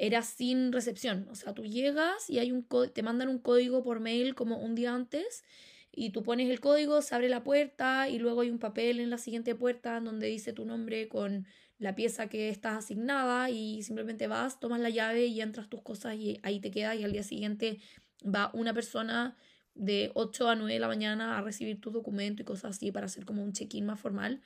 era 0.01 0.23
sin 0.23 0.73
recepción. 0.73 1.29
O 1.31 1.35
sea, 1.35 1.53
tú 1.53 1.67
llegas 1.67 2.31
y 2.31 2.39
hay 2.39 2.53
un 2.53 2.67
te 2.93 3.03
mandan 3.03 3.29
un 3.29 3.39
código 3.39 3.83
por 3.83 4.01
mail 4.01 4.35
como 4.35 4.57
un 4.57 4.75
día 4.75 4.95
antes 4.95 5.45
y 5.93 6.11
tú 6.11 6.23
pones 6.23 6.49
el 6.49 6.59
código, 6.59 7.03
se 7.03 7.15
abre 7.15 7.29
la 7.29 7.45
puerta 7.45 8.09
y 8.09 8.19
luego 8.19 8.41
hay 8.41 8.51
un 8.51 8.59
papel 8.59 8.99
en 8.99 9.11
la 9.11 9.19
siguiente 9.19 9.55
puerta 9.55 10.01
donde 10.01 10.27
dice 10.29 10.55
tu 10.55 10.65
nombre 10.65 11.07
con 11.09 11.47
la 11.79 11.95
pieza 11.95 12.29
que 12.29 12.49
estás 12.49 12.79
asignada 12.79 13.51
y 13.51 13.83
simplemente 13.83 14.27
vas, 14.27 14.59
tomas 14.59 14.81
la 14.81 14.89
llave 14.89 15.27
y 15.27 15.43
entras 15.43 15.69
tus 15.69 15.83
cosas 15.83 16.17
y 16.17 16.41
ahí 16.43 16.61
te 16.61 16.71
quedas 16.71 16.99
y 16.99 17.05
al 17.05 17.13
día 17.13 17.23
siguiente 17.23 17.79
va 18.25 18.51
una 18.55 18.73
persona 18.73 19.37
de 19.75 20.13
8 20.15 20.49
a 20.49 20.57
9 20.57 20.73
de 20.73 20.81
la 20.81 20.89
mañana 20.89 21.37
a 21.37 21.43
recibir 21.43 21.79
tu 21.79 21.91
documento 21.91 22.41
y 22.41 22.47
cosas 22.47 22.77
así 22.77 22.91
para 22.91 23.05
hacer 23.05 23.27
como 23.27 23.43
un 23.43 23.53
check-in 23.53 23.85
más 23.85 24.01
formal 24.01 24.41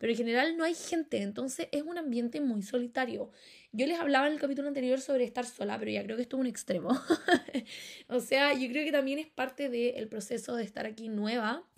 pero 0.00 0.12
en 0.12 0.16
general 0.16 0.56
no 0.56 0.64
hay 0.64 0.74
gente, 0.74 1.20
entonces 1.20 1.68
es 1.72 1.82
un 1.82 1.98
ambiente 1.98 2.40
muy 2.40 2.62
solitario. 2.62 3.30
Yo 3.70 3.86
les 3.86 4.00
hablaba 4.00 4.26
en 4.26 4.32
el 4.32 4.40
capítulo 4.40 4.66
anterior 4.66 4.98
sobre 4.98 5.24
estar 5.24 5.44
sola, 5.44 5.78
pero 5.78 5.90
ya 5.90 6.02
creo 6.02 6.16
que 6.16 6.22
esto 6.22 6.36
es 6.38 6.40
un 6.40 6.46
extremo. 6.46 6.88
o 8.08 8.20
sea, 8.20 8.54
yo 8.54 8.66
creo 8.70 8.82
que 8.86 8.92
también 8.92 9.18
es 9.18 9.26
parte 9.26 9.68
del 9.68 10.08
proceso 10.08 10.56
de 10.56 10.64
estar 10.64 10.86
aquí 10.86 11.10
nueva 11.10 11.68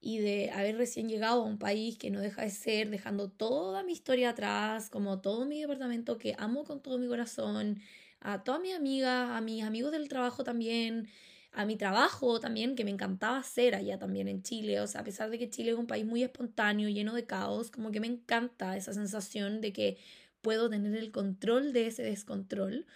y 0.00 0.18
de 0.18 0.50
haber 0.50 0.76
recién 0.76 1.08
llegado 1.08 1.42
a 1.42 1.44
un 1.44 1.60
país 1.60 1.98
que 1.98 2.10
no 2.10 2.20
deja 2.20 2.42
de 2.42 2.50
ser, 2.50 2.90
dejando 2.90 3.30
toda 3.30 3.84
mi 3.84 3.92
historia 3.92 4.30
atrás, 4.30 4.90
como 4.90 5.20
todo 5.20 5.46
mi 5.46 5.60
departamento 5.60 6.18
que 6.18 6.34
amo 6.36 6.64
con 6.64 6.82
todo 6.82 6.98
mi 6.98 7.06
corazón, 7.06 7.80
a 8.18 8.42
todas 8.42 8.60
mis 8.60 8.74
amigas, 8.74 9.30
a 9.30 9.40
mis 9.40 9.62
amigos 9.62 9.92
del 9.92 10.08
trabajo 10.08 10.42
también, 10.42 11.08
a 11.56 11.64
mi 11.64 11.76
trabajo 11.76 12.38
también, 12.38 12.76
que 12.76 12.84
me 12.84 12.90
encantaba 12.90 13.38
hacer 13.38 13.74
allá 13.74 13.98
también 13.98 14.28
en 14.28 14.42
Chile. 14.42 14.80
O 14.80 14.86
sea, 14.86 15.00
a 15.00 15.04
pesar 15.04 15.30
de 15.30 15.38
que 15.38 15.48
Chile 15.48 15.70
es 15.72 15.78
un 15.78 15.86
país 15.86 16.04
muy 16.04 16.22
espontáneo, 16.22 16.90
lleno 16.90 17.14
de 17.14 17.24
caos, 17.26 17.70
como 17.70 17.90
que 17.90 17.98
me 18.00 18.06
encanta 18.06 18.76
esa 18.76 18.92
sensación 18.92 19.62
de 19.62 19.72
que 19.72 19.98
puedo 20.42 20.68
tener 20.68 20.94
el 20.96 21.10
control 21.12 21.72
de 21.72 21.86
ese 21.86 22.02
descontrol. 22.02 22.86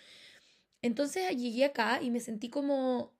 Entonces 0.82 1.36
llegué 1.36 1.64
acá 1.66 2.02
y 2.02 2.10
me 2.10 2.20
sentí 2.20 2.50
como, 2.50 3.14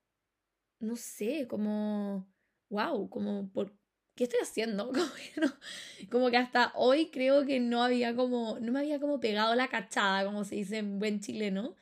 no 0.79 0.95
sé, 0.95 1.47
como, 1.47 2.27
wow, 2.69 3.09
como, 3.09 3.49
por, 3.51 3.73
¿qué 4.15 4.25
estoy 4.25 4.39
haciendo? 4.41 4.91
Como 4.93 5.11
que, 5.15 6.07
como 6.09 6.29
que 6.31 6.37
hasta 6.37 6.71
hoy 6.75 7.09
creo 7.11 7.45
que 7.45 7.59
no 7.59 7.83
había 7.83 8.15
como, 8.15 8.59
no 8.59 8.71
me 8.71 8.79
había 8.81 8.99
como 8.99 9.19
pegado 9.19 9.55
la 9.55 9.69
cachada, 9.69 10.25
como 10.25 10.43
se 10.45 10.55
dice 10.55 10.77
en 10.79 10.99
buen 10.99 11.19
chileno 11.21 11.75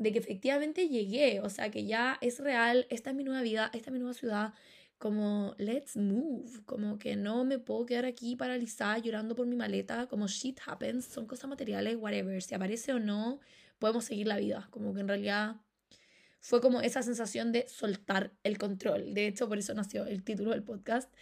de 0.00 0.12
que 0.12 0.18
efectivamente 0.18 0.88
llegué, 0.88 1.40
o 1.40 1.50
sea, 1.50 1.70
que 1.70 1.84
ya 1.84 2.16
es 2.22 2.38
real, 2.40 2.86
esta 2.88 3.10
es 3.10 3.16
mi 3.16 3.22
nueva 3.22 3.42
vida, 3.42 3.70
esta 3.74 3.90
es 3.90 3.92
mi 3.92 3.98
nueva 3.98 4.14
ciudad, 4.14 4.54
como 4.96 5.54
let's 5.58 5.94
move, 5.94 6.64
como 6.64 6.98
que 6.98 7.16
no 7.16 7.44
me 7.44 7.58
puedo 7.58 7.84
quedar 7.84 8.06
aquí 8.06 8.34
paralizada 8.34 8.96
llorando 8.96 9.36
por 9.36 9.46
mi 9.46 9.56
maleta, 9.56 10.06
como 10.06 10.26
shit 10.26 10.58
happens, 10.64 11.04
son 11.04 11.26
cosas 11.26 11.50
materiales, 11.50 11.96
whatever, 11.96 12.40
si 12.40 12.54
aparece 12.54 12.94
o 12.94 12.98
no, 12.98 13.40
podemos 13.78 14.06
seguir 14.06 14.26
la 14.26 14.38
vida, 14.38 14.68
como 14.70 14.94
que 14.94 15.00
en 15.00 15.08
realidad 15.08 15.56
fue 16.40 16.62
como 16.62 16.80
esa 16.80 17.02
sensación 17.02 17.52
de 17.52 17.68
soltar 17.68 18.32
el 18.42 18.56
control. 18.56 19.12
De 19.12 19.26
hecho, 19.26 19.50
por 19.50 19.58
eso 19.58 19.74
nació 19.74 20.06
el 20.06 20.24
título 20.24 20.52
del 20.52 20.62
podcast, 20.62 21.12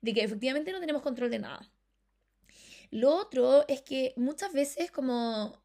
de 0.00 0.14
que 0.14 0.24
efectivamente 0.24 0.72
no 0.72 0.80
tenemos 0.80 1.02
control 1.02 1.30
de 1.30 1.40
nada. 1.40 1.70
Lo 2.90 3.14
otro 3.14 3.66
es 3.68 3.82
que 3.82 4.14
muchas 4.16 4.54
veces 4.54 4.90
como 4.90 5.62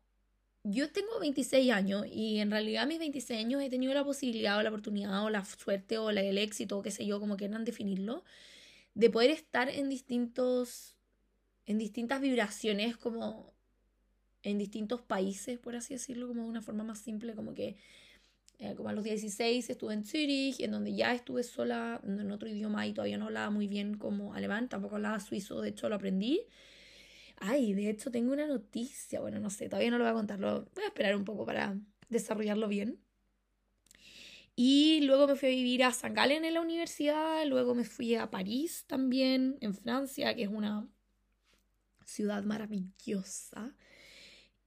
yo 0.63 0.91
tengo 0.91 1.19
26 1.19 1.71
años 1.71 2.05
y 2.11 2.39
en 2.39 2.51
realidad 2.51 2.83
a 2.83 2.85
mis 2.85 2.99
26 2.99 3.39
años 3.39 3.61
he 3.61 3.69
tenido 3.69 3.93
la 3.93 4.03
posibilidad 4.03 4.57
o 4.57 4.63
la 4.63 4.69
oportunidad 4.69 5.23
o 5.23 5.29
la 5.29 5.45
suerte 5.45 5.97
o 5.97 6.09
el 6.09 6.37
éxito 6.37 6.77
o 6.77 6.81
qué 6.81 6.91
sé 6.91 7.05
yo, 7.05 7.19
como 7.19 7.37
quieran 7.37 7.65
definirlo, 7.65 8.23
de 8.93 9.09
poder 9.09 9.31
estar 9.31 9.69
en 9.69 9.89
distintos, 9.89 10.95
en 11.65 11.77
distintas 11.77 12.21
vibraciones 12.21 12.97
como 12.97 13.53
en 14.43 14.57
distintos 14.57 15.01
países, 15.01 15.59
por 15.59 15.75
así 15.75 15.93
decirlo, 15.93 16.27
como 16.27 16.43
de 16.43 16.49
una 16.49 16.61
forma 16.61 16.83
más 16.83 16.99
simple, 16.99 17.35
como 17.35 17.53
que 17.53 17.77
eh, 18.59 18.75
como 18.75 18.89
a 18.89 18.93
los 18.93 19.05
16 19.05 19.69
estuve 19.69 19.93
en 19.93 20.03
Zurich, 20.03 20.59
en 20.59 20.71
donde 20.71 20.93
ya 20.93 21.13
estuve 21.13 21.43
sola 21.43 22.01
en 22.03 22.29
otro 22.31 22.49
idioma 22.49 22.85
y 22.87 22.93
todavía 22.93 23.17
no 23.17 23.25
hablaba 23.27 23.49
muy 23.49 23.67
bien 23.67 23.97
como 23.97 24.33
alemán, 24.33 24.67
tampoco 24.67 24.95
hablaba 24.95 25.19
suizo, 25.21 25.61
de 25.61 25.69
hecho 25.69 25.87
lo 25.87 25.95
aprendí. 25.95 26.41
Ay, 27.41 27.73
de 27.73 27.89
hecho 27.89 28.11
tengo 28.11 28.33
una 28.33 28.47
noticia, 28.47 29.21
bueno, 29.21 29.39
no 29.39 29.49
sé, 29.49 29.69
todavía 29.69 29.91
no 29.91 29.97
lo 29.97 30.03
voy 30.03 30.11
a 30.11 30.15
contar, 30.15 30.39
voy 30.39 30.83
a 30.83 30.87
esperar 30.87 31.15
un 31.15 31.23
poco 31.23 31.45
para 31.45 31.77
desarrollarlo 32.09 32.67
bien. 32.67 32.99
Y 34.55 34.99
luego 35.01 35.25
me 35.25 35.35
fui 35.35 35.47
a 35.47 35.51
vivir 35.51 35.83
a 35.85 35.91
San 35.93 36.13
Galen 36.13 36.43
en 36.43 36.53
la 36.53 36.61
universidad, 36.61 37.45
luego 37.45 37.75
me 37.75 37.85
fui 37.85 38.15
a 38.15 38.29
París 38.29 38.83
también, 38.87 39.57
en 39.61 39.73
Francia, 39.73 40.35
que 40.35 40.43
es 40.43 40.49
una 40.49 40.85
ciudad 42.05 42.43
maravillosa. 42.43 43.73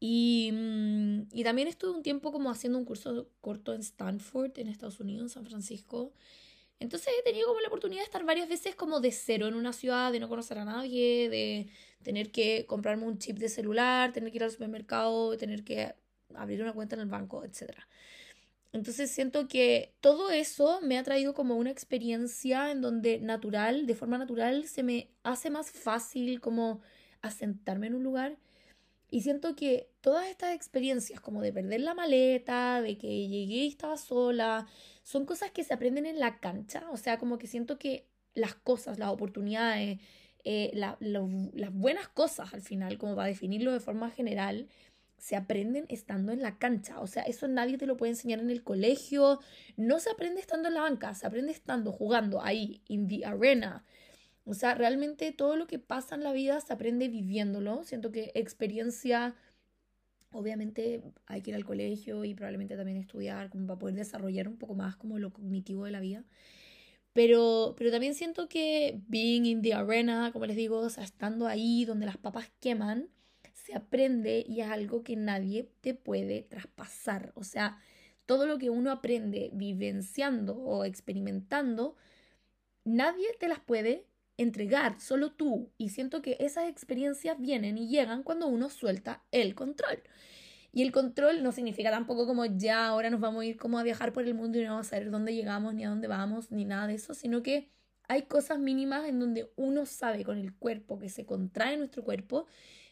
Y, 0.01 0.51
mm, 0.53 1.29
y, 1.33 1.45
también 1.45 1.69
estuve 1.69 1.93
un 1.93 2.03
tiempo 2.03 2.33
como 2.33 2.51
haciendo 2.51 2.79
un 2.79 2.87
curso 2.87 3.29
corto 3.41 3.75
en 3.75 3.83
Stanford, 3.83 4.59
en 4.59 4.69
Estados 4.69 4.99
Unidos, 4.99 5.25
en 5.25 5.29
San 5.29 5.47
Francisco. 5.47 6.15
Entonces 6.83 7.15
he 7.19 7.23
tenido 7.23 7.47
como 7.47 7.61
la 7.61 7.69
oportunidad 7.69 8.01
de 8.01 8.07
estar 8.07 8.25
varias 8.25 8.49
veces 8.49 8.75
como 8.75 9.01
de 9.01 9.13
cero 9.13 9.47
en 9.47 9.55
una 9.55 9.73
ciudad, 9.73 10.11
de 10.11 10.19
no 10.19 10.29
conocer 10.29 10.59
a 10.59 10.65
nadie, 10.65 11.29
de 11.31 11.69
tener 12.03 12.33
que 12.33 12.67
comprarme 12.67 13.07
un 13.07 13.19
chip 13.19 13.39
de 13.39 13.49
celular, 13.49 14.13
tener 14.13 14.31
que 14.31 14.39
ir 14.39 14.45
al 14.45 14.51
supermercado, 14.51 15.37
tener 15.37 15.63
que 15.63 15.95
abrir 16.35 16.61
una 16.61 16.73
cuenta 16.73 16.97
en 16.97 17.03
el 17.03 17.09
banco, 17.09 17.45
etc. 17.45 17.73
Entonces 18.73 19.11
siento 19.11 19.47
que 19.47 19.95
todo 20.01 20.31
eso 20.31 20.81
me 20.83 20.99
ha 20.99 21.05
traído 21.05 21.35
como 21.35 21.57
una 21.57 21.71
experiencia 21.71 22.73
en 22.73 22.81
donde 22.81 23.21
natural, 23.21 23.87
de 23.87 23.95
forma 23.95 24.19
natural, 24.19 24.67
se 24.67 24.83
me 24.83 25.09
hace 25.23 25.51
más 25.51 25.71
fácil 25.71 26.41
como 26.41 26.81
asentarme 27.21 27.87
en 27.87 27.95
un 27.95 28.03
lugar 28.03 28.39
y 29.13 29.21
siento 29.21 29.55
que 29.55 29.91
todas 30.01 30.27
estas 30.27 30.55
experiencias, 30.55 31.21
como 31.21 31.43
de 31.43 31.53
perder 31.53 31.83
la 31.83 31.95
maleta, 31.95 32.81
de 32.81 32.97
que 32.97 33.29
llegué 33.29 33.65
y 33.65 33.69
estaba 33.69 33.99
sola, 33.99 34.67
son 35.03 35.27
cosas 35.27 35.51
que 35.51 35.65
se 35.65 35.75
aprenden 35.75 36.07
en 36.07 36.19
la 36.19 36.39
cancha. 36.39 36.85
O 36.91 36.97
sea, 36.97 37.19
como 37.19 37.39
que 37.39 37.47
siento 37.47 37.79
que 37.79 38.07
las 38.35 38.55
cosas, 38.55 38.99
las 38.99 39.11
oportunidades, 39.11 39.99
eh, 40.45 40.71
las 40.75 41.73
buenas 41.73 42.09
cosas 42.09 42.53
al 42.55 42.63
final, 42.63 42.99
como 42.99 43.15
para 43.15 43.29
definirlo 43.29 43.73
de 43.73 43.81
forma 43.81 44.11
general, 44.11 44.69
se 45.19 45.37
aprenden 45.37 45.87
estando 45.89 46.33
en 46.33 46.43
la 46.43 46.59
cancha. 46.59 47.01
O 47.01 47.07
sea, 47.07 47.23
eso 47.23 47.47
nadie 47.47 47.79
te 47.79 47.87
lo 47.87 47.97
puede 47.97 48.11
enseñar 48.11 48.41
en 48.41 48.51
el 48.51 48.65
colegio. 48.65 49.39
No 49.77 50.01
se 50.01 50.11
aprende 50.11 50.41
estando 50.41 50.69
en 50.69 50.75
la 50.75 50.81
banca, 50.81 51.15
se 51.15 51.27
aprende 51.27 51.53
estando, 51.53 51.93
jugando 51.93 52.43
ahí, 52.43 52.83
in 52.89 53.07
the 53.07 53.25
arena. 53.25 53.85
O 54.45 54.55
sea, 54.55 54.75
realmente 54.75 55.31
todo 55.31 55.57
lo 55.57 55.69
que 55.69 55.79
pasa 55.79 56.17
en 56.17 56.25
la 56.25 56.33
vida 56.33 56.61
se 56.61 56.73
aprende 56.73 57.09
viviéndolo. 57.09 57.85
Siento 57.85 58.11
que 58.11 58.33
experiencia, 58.35 59.37
obviamente 60.33 61.03
hay 61.27 61.43
que 61.43 61.51
ir 61.51 61.57
al 61.57 61.65
colegio 61.65 62.25
y 62.25 62.35
probablemente 62.35 62.77
también 62.77 62.99
estudiar 62.99 63.51
como 63.51 63.67
para 63.67 63.79
poder 63.79 63.95
desarrollar 63.97 64.49
un 64.49 64.57
poco 64.57 64.75
más 64.75 64.97
como 64.97 65.19
lo 65.19 65.33
cognitivo 65.33 65.85
de 65.85 65.93
la 65.93 66.01
vida. 66.01 66.25
Pero, 67.13 67.75
pero 67.77 67.91
también 67.91 68.15
siento 68.15 68.49
que 68.49 69.01
being 69.09 69.45
in 69.45 69.63
the 69.63 69.75
arena, 69.75 70.31
como 70.33 70.47
les 70.47 70.57
digo, 70.57 70.79
o 70.79 70.91
sea, 70.91 71.05
estando 71.05 71.47
ahí 71.47 71.85
donde 71.85 72.07
las 72.07 72.17
papas 72.17 72.51
queman, 72.61 73.09
se 73.53 73.75
aprende 73.75 74.45
y 74.49 74.61
es 74.61 74.69
algo 74.69 75.05
que 75.05 75.17
nadie 75.17 75.69
te 75.81 75.95
puede 75.95 76.43
traspasar. 76.43 77.33
O 77.35 77.45
sea, 77.45 77.79
todo 78.27 78.47
lo 78.47 78.59
que 78.59 78.71
uno 78.71 78.91
aprende 78.91 79.51
vivenciando 79.53 80.57
o 80.57 80.85
experimentando, 80.85 81.97
nadie 82.85 83.27
te 83.39 83.49
las 83.49 83.61
puede 83.61 84.07
entregar, 84.37 85.01
solo 85.01 85.33
tú. 85.33 85.71
Y 85.79 85.91
siento 85.91 86.23
que 86.23 86.37
esas 86.41 86.69
experiencias 86.69 87.39
vienen 87.39 87.79
y 87.79 87.89
llegan 87.89 88.23
cuando 88.23 88.47
uno 88.47 88.71
suelta 88.71 89.25
el 89.31 89.55
control. 89.55 90.03
Y 90.73 90.83
el 90.83 90.91
control 90.93 91.43
no 91.43 91.53
significa 91.53 91.91
tampoco 91.91 92.27
como 92.27 92.47
ya 92.47 92.87
ahora 92.87 93.11
nos 93.11 93.21
vamos 93.21 93.43
a 93.43 93.45
ir 93.45 93.59
como 93.59 93.79
a 93.79 93.83
viajar 93.83 94.13
por 94.13 94.25
el 94.25 94.35
mundo 94.35 94.59
y 94.59 94.65
no 94.65 94.71
vamos 94.71 94.87
a 94.87 94.91
saber 94.91 95.11
dónde 95.11 95.35
llegamos, 95.35 95.75
ni 95.75 95.85
a 95.85 95.91
dónde 95.91 96.09
vamos, 96.09 96.51
ni 96.51 96.65
nada 96.65 96.87
de 96.87 96.95
eso, 96.95 97.13
sino 97.13 97.43
que 97.43 97.71
hay 98.09 98.23
cosas 98.23 98.59
mínimas 98.59 99.07
en 99.09 99.19
donde 99.19 99.51
uno 99.57 99.85
sabe 99.87 100.25
con 100.25 100.39
el 100.39 100.55
cuerpo 100.55 100.99
que 100.99 101.11
se 101.11 101.27
contrae 101.27 101.77
nuestro 101.77 102.05
cuerpo, 102.05 102.47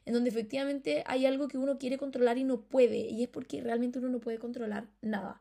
en 0.04 0.14
donde 0.14 0.30
efectivamente 0.30 1.04
hay 1.06 1.26
algo 1.26 1.48
que 1.48 1.58
uno 1.58 1.78
quiere 1.78 1.98
controlar 1.98 2.38
y 2.38 2.44
no 2.44 2.62
puede, 2.62 2.98
y 2.98 3.22
es 3.22 3.28
porque 3.28 3.62
realmente 3.62 3.98
uno 3.98 4.08
no 4.08 4.20
puede 4.20 4.38
controlar 4.38 4.88
nada. 5.00 5.40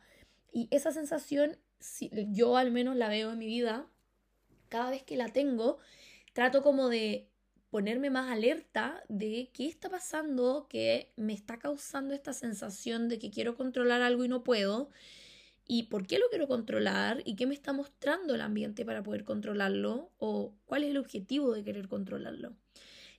Y 0.51 0.69
esa 0.71 0.91
sensación, 0.91 1.57
si, 1.79 2.09
yo 2.31 2.57
al 2.57 2.71
menos 2.71 2.95
la 2.95 3.09
veo 3.09 3.31
en 3.31 3.37
mi 3.37 3.47
vida, 3.47 3.87
cada 4.69 4.91
vez 4.91 5.03
que 5.03 5.17
la 5.17 5.27
tengo, 5.27 5.77
trato 6.33 6.63
como 6.63 6.89
de 6.89 7.27
ponerme 7.69 8.09
más 8.09 8.31
alerta 8.31 9.03
de 9.09 9.51
qué 9.53 9.67
está 9.67 9.89
pasando 9.89 10.67
que 10.69 11.11
me 11.15 11.33
está 11.33 11.59
causando 11.59 12.13
esta 12.13 12.33
sensación 12.33 13.09
de 13.09 13.19
que 13.19 13.29
quiero 13.29 13.55
controlar 13.55 14.01
algo 14.01 14.25
y 14.25 14.27
no 14.27 14.43
puedo 14.43 14.89
y 15.67 15.83
por 15.83 16.07
qué 16.07 16.17
lo 16.17 16.29
quiero 16.29 16.47
controlar 16.47 17.21
y 17.25 17.35
qué 17.35 17.45
me 17.45 17.53
está 17.53 17.73
mostrando 17.73 18.33
el 18.33 18.41
ambiente 18.41 18.85
para 18.85 19.03
poder 19.03 19.23
controlarlo 19.23 20.11
o 20.17 20.55
cuál 20.65 20.83
es 20.83 20.89
el 20.89 20.97
objetivo 20.97 21.53
de 21.53 21.63
querer 21.63 21.87
controlarlo. 21.87 22.55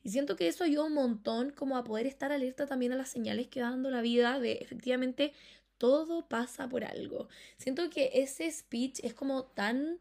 Y 0.02 0.11
siento 0.11 0.35
que 0.35 0.49
eso 0.49 0.64
ayuda 0.64 0.85
un 0.85 0.95
montón 0.95 1.50
como 1.50 1.76
a 1.76 1.85
poder 1.85 2.07
estar 2.07 2.33
alerta 2.33 2.66
también 2.66 2.92
a 2.92 2.97
las 2.97 3.09
señales 3.09 3.47
que 3.47 3.62
va 3.62 3.71
dando 3.71 3.90
la 3.90 4.00
vida 4.00 4.40
de 4.40 4.54
efectivamente 4.54 5.33
todo 5.78 6.26
pasa 6.26 6.69
por 6.69 6.85
algo. 6.85 7.28
Siento 7.57 7.88
que 7.88 8.11
ese 8.14 8.50
speech 8.50 8.99
es 9.04 9.14
como 9.14 9.45
tan 9.45 10.00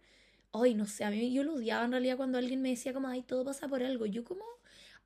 ay, 0.53 0.73
no 0.73 0.85
sé, 0.85 1.03
a 1.03 1.11
mí 1.11 1.31
yo 1.33 1.43
lo 1.43 1.55
odiaba 1.55 1.85
en 1.85 1.91
realidad 1.91 2.17
cuando 2.17 2.37
alguien 2.37 2.61
me 2.61 2.69
decía 2.69 2.93
como, 2.93 3.07
ay, 3.07 3.21
todo 3.23 3.43
pasa 3.45 3.67
por 3.67 3.83
algo. 3.83 4.05
Yo 4.05 4.23
como, 4.23 4.43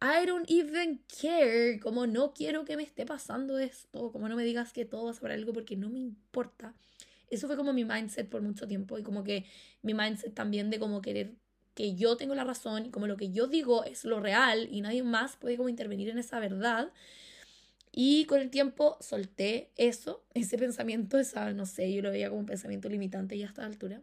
I 0.02 0.26
don't 0.26 0.50
even 0.50 1.02
care, 1.22 1.80
como 1.80 2.08
no 2.08 2.34
quiero 2.34 2.66
que 2.66 2.78
me 2.78 2.84
esté 2.84 3.06
pasando 3.06 3.60
esto, 3.60 4.12
como 4.12 4.30
no 4.30 4.36
me 4.36 4.44
digas 4.44 4.74
que 4.74 4.86
todo 4.86 5.08
pasa 5.08 5.22
por 5.22 5.32
algo 5.32 5.54
porque 5.54 5.76
no 5.76 5.90
me 5.90 6.00
importa. 6.00 6.74
Eso 7.30 7.48
fue 7.48 7.58
como 7.58 7.74
mi 7.74 7.86
mindset 7.86 8.30
por 8.30 8.42
mucho 8.42 8.68
tiempo 8.68 8.98
y 9.00 9.04
como 9.04 9.24
que 9.24 9.46
mi 9.82 9.94
mindset 9.94 10.34
también 10.34 10.70
de 10.70 10.80
como 10.80 11.02
querer 11.02 11.36
que 11.74 11.96
yo 11.96 12.18
tengo 12.18 12.36
la 12.36 12.44
razón 12.44 12.86
y 12.88 12.92
como 12.92 13.08
lo 13.08 13.18
que 13.18 13.32
yo 13.32 13.48
digo 13.48 13.84
es 13.84 14.06
lo 14.06 14.20
real 14.20 14.68
y 14.72 14.82
nadie 14.82 15.04
más 15.04 15.38
puede 15.38 15.58
como 15.58 15.70
intervenir 15.70 16.10
en 16.10 16.20
esa 16.20 16.40
verdad. 16.40 16.92
Y 17.92 18.26
con 18.26 18.42
el 18.42 18.50
tiempo 18.50 18.98
solté 19.02 19.72
eso, 19.78 20.26
ese 20.34 20.58
pensamiento, 20.58 21.18
esa, 21.20 21.54
no 21.54 21.66
sé, 21.66 21.94
yo 21.94 22.02
lo 22.02 22.12
veía 22.12 22.30
como 22.30 22.42
un 22.42 22.46
pensamiento 22.48 22.90
limitante 22.90 23.38
ya 23.38 23.46
a 23.48 23.50
esta 23.50 23.66
altura 23.66 24.02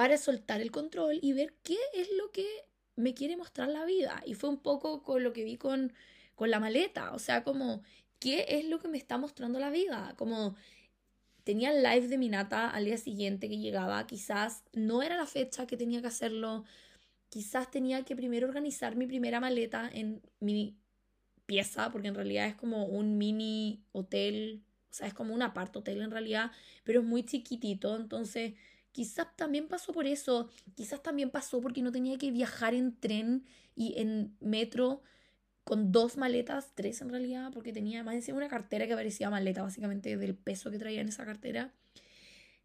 para 0.00 0.16
soltar 0.16 0.62
el 0.62 0.70
control 0.70 1.18
y 1.20 1.34
ver 1.34 1.52
qué 1.62 1.76
es 1.92 2.08
lo 2.16 2.30
que 2.30 2.46
me 2.96 3.12
quiere 3.12 3.36
mostrar 3.36 3.68
la 3.68 3.84
vida. 3.84 4.22
Y 4.24 4.32
fue 4.32 4.48
un 4.48 4.56
poco 4.56 5.02
con 5.02 5.22
lo 5.22 5.34
que 5.34 5.44
vi 5.44 5.58
con, 5.58 5.92
con 6.36 6.50
la 6.50 6.58
maleta, 6.58 7.12
o 7.12 7.18
sea, 7.18 7.44
como, 7.44 7.82
¿qué 8.18 8.46
es 8.48 8.64
lo 8.64 8.78
que 8.78 8.88
me 8.88 8.96
está 8.96 9.18
mostrando 9.18 9.58
la 9.58 9.68
vida? 9.68 10.14
Como 10.16 10.56
tenía 11.44 11.70
el 11.70 11.82
live 11.82 12.08
de 12.08 12.16
Minata 12.16 12.70
al 12.70 12.86
día 12.86 12.96
siguiente 12.96 13.50
que 13.50 13.58
llegaba, 13.58 14.06
quizás 14.06 14.64
no 14.72 15.02
era 15.02 15.18
la 15.18 15.26
fecha 15.26 15.66
que 15.66 15.76
tenía 15.76 16.00
que 16.00 16.06
hacerlo, 16.06 16.64
quizás 17.28 17.70
tenía 17.70 18.02
que 18.02 18.16
primero 18.16 18.48
organizar 18.48 18.96
mi 18.96 19.06
primera 19.06 19.38
maleta 19.38 19.90
en 19.92 20.22
mi 20.38 20.78
pieza, 21.44 21.90
porque 21.90 22.08
en 22.08 22.14
realidad 22.14 22.46
es 22.46 22.54
como 22.54 22.86
un 22.86 23.18
mini 23.18 23.84
hotel, 23.92 24.62
o 24.90 24.94
sea, 24.94 25.08
es 25.08 25.12
como 25.12 25.34
un 25.34 25.42
apart 25.42 25.76
hotel 25.76 26.00
en 26.00 26.10
realidad, 26.10 26.52
pero 26.84 27.00
es 27.00 27.06
muy 27.06 27.22
chiquitito, 27.22 27.94
entonces 27.96 28.54
Quizás 28.92 29.36
también 29.36 29.68
pasó 29.68 29.92
por 29.92 30.06
eso, 30.06 30.48
quizás 30.74 31.02
también 31.02 31.30
pasó 31.30 31.60
porque 31.60 31.82
no 31.82 31.92
tenía 31.92 32.18
que 32.18 32.30
viajar 32.30 32.74
en 32.74 32.98
tren 32.98 33.44
y 33.76 33.98
en 34.00 34.36
metro 34.40 35.02
con 35.64 35.92
dos 35.92 36.16
maletas, 36.16 36.72
tres 36.74 37.00
en 37.00 37.10
realidad, 37.10 37.52
porque 37.52 37.72
tenía 37.72 38.02
más 38.02 38.14
encima 38.14 38.38
una 38.38 38.48
cartera 38.48 38.88
que 38.88 38.94
parecía 38.94 39.30
maleta, 39.30 39.62
básicamente 39.62 40.16
del 40.16 40.34
peso 40.34 40.70
que 40.70 40.78
traía 40.78 41.00
en 41.00 41.08
esa 41.08 41.24
cartera. 41.24 41.72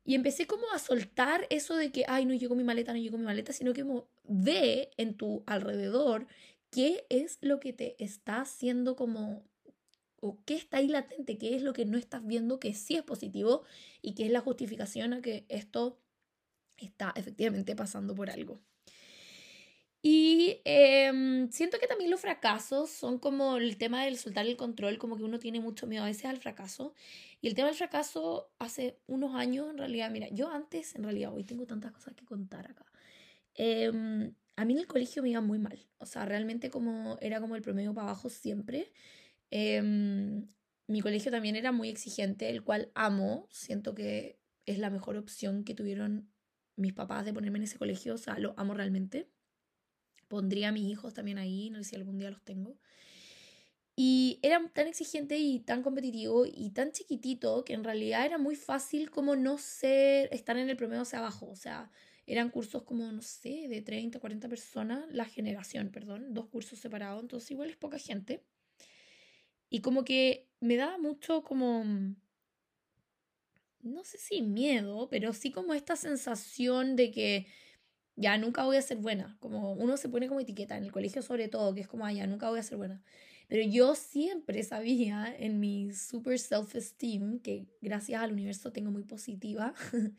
Y 0.03 0.15
empecé 0.15 0.47
como 0.47 0.63
a 0.71 0.79
soltar 0.79 1.47
eso 1.49 1.75
de 1.75 1.91
que, 1.91 2.05
ay, 2.07 2.25
no 2.25 2.33
llego 2.33 2.55
mi 2.55 2.63
maleta, 2.63 2.93
no 2.93 2.99
llego 2.99 3.17
mi 3.17 3.25
maleta, 3.25 3.53
sino 3.53 3.73
que 3.73 3.85
ve 4.23 4.91
en 4.97 5.15
tu 5.15 5.43
alrededor 5.47 6.27
qué 6.69 7.05
es 7.09 7.37
lo 7.41 7.59
que 7.59 7.73
te 7.73 8.03
está 8.03 8.41
haciendo 8.41 8.95
como, 8.95 9.43
o 10.19 10.39
qué 10.45 10.55
está 10.55 10.77
ahí 10.77 10.87
latente, 10.87 11.37
qué 11.37 11.55
es 11.55 11.63
lo 11.63 11.73
que 11.73 11.85
no 11.85 11.97
estás 11.97 12.25
viendo 12.25 12.59
que 12.59 12.73
sí 12.73 12.95
es 12.95 13.03
positivo 13.03 13.63
y 14.01 14.13
qué 14.13 14.25
es 14.25 14.31
la 14.31 14.41
justificación 14.41 15.13
a 15.13 15.21
que 15.21 15.45
esto 15.49 15.99
está 16.77 17.13
efectivamente 17.15 17.75
pasando 17.75 18.15
por 18.15 18.29
algo. 18.29 18.61
Y 20.07 20.61
em, 20.65 21.49
siento 21.49 21.79
que 21.79 21.87
también 21.87 22.11
los 22.11 22.21
fracasos 22.21 22.91
son 22.91 23.17
como 23.17 23.57
el 23.57 23.75
tema 23.77 24.03
del 24.03 24.17
soltar 24.17 24.45
el 24.45 24.55
control, 24.55 24.99
como 24.99 25.17
que 25.17 25.23
uno 25.23 25.39
tiene 25.39 25.59
mucho 25.59 25.87
miedo 25.87 26.03
a 26.03 26.05
veces 26.05 26.25
al 26.25 26.37
fracaso. 26.37 26.93
Y 27.41 27.47
el 27.47 27.55
tema 27.55 27.69
del 27.69 27.75
fracaso 27.75 28.51
hace 28.59 28.99
unos 29.07 29.33
años, 29.33 29.67
en 29.71 29.79
realidad, 29.79 30.11
mira, 30.11 30.27
yo 30.29 30.51
antes, 30.51 30.93
en 30.93 31.05
realidad, 31.05 31.33
hoy 31.33 31.43
tengo 31.43 31.65
tantas 31.65 31.91
cosas 31.91 32.13
que 32.13 32.23
contar 32.23 32.69
acá. 32.69 32.85
Em, 33.55 34.35
a 34.55 34.65
mí 34.65 34.73
en 34.73 34.79
el 34.79 34.85
colegio 34.87 35.23
me 35.23 35.29
iba 35.31 35.41
muy 35.41 35.57
mal. 35.57 35.87
O 35.97 36.05
sea, 36.05 36.23
realmente 36.25 36.69
como 36.69 37.17
era 37.19 37.41
como 37.41 37.55
el 37.55 37.63
promedio 37.63 37.93
para 37.95 38.09
abajo 38.09 38.29
siempre. 38.29 38.91
Em, 39.49 40.47
mi 40.87 41.01
colegio 41.01 41.31
también 41.31 41.55
era 41.55 41.71
muy 41.71 41.89
exigente, 41.89 42.49
el 42.51 42.63
cual 42.63 42.91
amo. 42.93 43.47
Siento 43.51 43.95
que 43.95 44.39
es 44.67 44.77
la 44.77 44.91
mejor 44.91 45.17
opción 45.17 45.63
que 45.63 45.73
tuvieron 45.73 46.29
mis 46.75 46.93
papás 46.93 47.25
de 47.25 47.33
ponerme 47.33 47.59
en 47.59 47.63
ese 47.63 47.77
colegio. 47.77 48.15
O 48.15 48.17
sea, 48.17 48.39
lo 48.39 48.53
amo 48.57 48.73
realmente. 48.73 49.29
Pondría 50.27 50.69
a 50.69 50.71
mis 50.71 50.89
hijos 50.89 51.13
también 51.13 51.37
ahí, 51.37 51.69
no 51.69 51.77
sé 51.79 51.91
si 51.91 51.95
algún 51.95 52.17
día 52.17 52.31
los 52.31 52.43
tengo. 52.43 52.77
Y 53.95 54.39
era 54.41 54.61
tan 54.73 54.87
exigente 54.87 55.37
y 55.37 55.59
tan 55.59 55.81
competitivo 55.81 56.45
y 56.45 56.71
tan 56.71 56.91
chiquitito 56.91 57.63
que 57.63 57.73
en 57.73 57.83
realidad 57.83 58.25
era 58.25 58.37
muy 58.37 58.55
fácil 58.55 59.09
como 59.09 59.37
no 59.37 59.57
ser, 59.57 60.27
estar 60.33 60.57
en 60.57 60.69
el 60.69 60.75
promedio 60.75 61.03
hacia 61.03 61.19
abajo. 61.19 61.47
O 61.49 61.55
sea, 61.55 61.89
eran 62.27 62.49
cursos 62.49 62.83
como, 62.83 63.09
no 63.11 63.21
sé, 63.21 63.67
de 63.69 63.81
30, 63.81 64.19
40 64.19 64.49
personas, 64.49 65.05
la 65.11 65.25
generación, 65.25 65.91
perdón, 65.91 66.33
dos 66.33 66.47
cursos 66.47 66.79
separados, 66.79 67.21
entonces 67.21 67.51
igual 67.51 67.69
es 67.69 67.77
poca 67.77 67.99
gente. 67.99 68.43
Y 69.69 69.81
como 69.81 70.03
que 70.03 70.49
me 70.59 70.75
daba 70.75 70.97
mucho 70.97 71.43
como, 71.43 71.83
no 73.85 74.03
sé 74.03 74.17
si 74.17 74.41
miedo, 74.41 75.07
pero 75.09 75.33
sí 75.33 75.51
como 75.51 75.73
esta 75.73 75.95
sensación 75.95 76.95
de 76.95 77.11
que 77.11 77.47
ya 78.15 78.37
nunca 78.37 78.65
voy 78.65 78.77
a 78.77 78.81
ser 78.81 78.97
buena. 78.97 79.37
Como 79.39 79.73
uno 79.73 79.97
se 79.97 80.09
pone 80.09 80.27
como 80.27 80.39
etiqueta, 80.39 80.77
en 80.77 80.83
el 80.83 80.91
colegio 80.91 81.21
sobre 81.21 81.47
todo, 81.47 81.73
que 81.73 81.81
es 81.81 81.87
como, 81.87 82.05
ah, 82.05 82.13
ya 82.13 82.27
nunca 82.27 82.49
voy 82.49 82.59
a 82.59 82.63
ser 82.63 82.77
buena. 82.77 83.03
Pero 83.47 83.63
yo 83.69 83.95
siempre 83.95 84.63
sabía 84.63 85.33
en 85.37 85.59
mi 85.59 85.91
super 85.91 86.39
self-esteem, 86.39 87.41
que 87.41 87.67
gracias 87.81 88.21
al 88.21 88.31
universo 88.33 88.71
tengo 88.71 88.89
muy 88.91 89.03
positiva, 89.03 89.73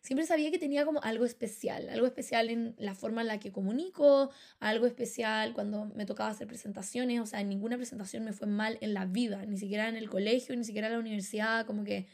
siempre 0.00 0.26
sabía 0.26 0.50
que 0.50 0.58
tenía 0.58 0.84
como 0.86 1.02
algo 1.02 1.26
especial, 1.26 1.90
algo 1.90 2.06
especial 2.06 2.48
en 2.48 2.74
la 2.78 2.94
forma 2.94 3.20
en 3.20 3.26
la 3.26 3.38
que 3.38 3.52
comunico, 3.52 4.30
algo 4.58 4.86
especial 4.86 5.52
cuando 5.52 5.86
me 5.94 6.06
tocaba 6.06 6.30
hacer 6.30 6.46
presentaciones, 6.46 7.20
o 7.20 7.26
sea, 7.26 7.42
ninguna 7.44 7.76
presentación 7.76 8.24
me 8.24 8.32
fue 8.32 8.46
mal 8.46 8.78
en 8.80 8.94
la 8.94 9.04
vida, 9.04 9.44
ni 9.44 9.58
siquiera 9.58 9.88
en 9.88 9.96
el 9.96 10.08
colegio, 10.08 10.56
ni 10.56 10.64
siquiera 10.64 10.86
en 10.86 10.94
la 10.94 10.98
universidad, 10.98 11.66
como 11.66 11.84
que 11.84 12.06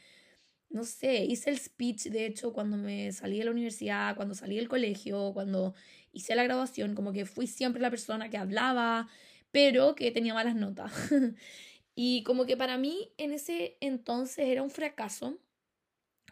no 0.69 0.83
sé, 0.83 1.25
hice 1.25 1.49
el 1.49 1.57
speech, 1.57 2.05
de 2.05 2.25
hecho, 2.25 2.53
cuando 2.53 2.77
me 2.77 3.11
salí 3.11 3.39
de 3.39 3.45
la 3.45 3.51
universidad, 3.51 4.15
cuando 4.15 4.35
salí 4.35 4.55
del 4.55 4.69
colegio, 4.69 5.31
cuando 5.33 5.73
hice 6.11 6.35
la 6.35 6.43
graduación, 6.43 6.95
como 6.95 7.11
que 7.11 7.25
fui 7.25 7.47
siempre 7.47 7.81
la 7.81 7.89
persona 7.89 8.29
que 8.29 8.37
hablaba, 8.37 9.09
pero 9.51 9.95
que 9.95 10.11
tenía 10.11 10.33
malas 10.33 10.55
notas. 10.55 10.91
y 11.95 12.23
como 12.23 12.45
que 12.45 12.55
para 12.55 12.77
mí 12.77 13.11
en 13.17 13.31
ese 13.31 13.77
entonces 13.81 14.47
era 14.47 14.61
un 14.61 14.69
fracaso, 14.69 15.39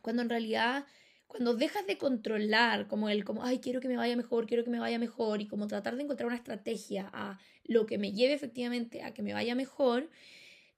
cuando 0.03 0.22
en 0.22 0.29
realidad, 0.29 0.86
cuando 1.25 1.56
dejas 1.56 1.88
de 1.88 1.98
controlar 1.98 2.88
como 2.88 3.10
el, 3.10 3.25
como, 3.25 3.44
ay, 3.44 3.60
quiero 3.60 3.82
que 3.82 3.88
me 3.88 3.98
vaya 3.98 4.15
mejor, 4.15 4.46
quiero 4.46 4.63
que 4.63 4.70
me 4.70 4.79
vaya 4.79 5.00
mejor, 5.00 5.41
y 5.41 5.48
como 5.48 5.67
tratar 5.67 5.96
de 5.96 6.03
encontrar 6.03 6.27
una 6.27 6.38
estrategia 6.38 7.10
a 7.12 7.39
lo 7.63 7.88
que 7.88 7.98
me 7.98 8.12
lleve 8.13 8.34
efectivamente 8.34 9.01
a 9.01 9.13
que 9.13 9.24
me 9.24 9.34
vaya 9.34 9.56
mejor, 9.56 10.10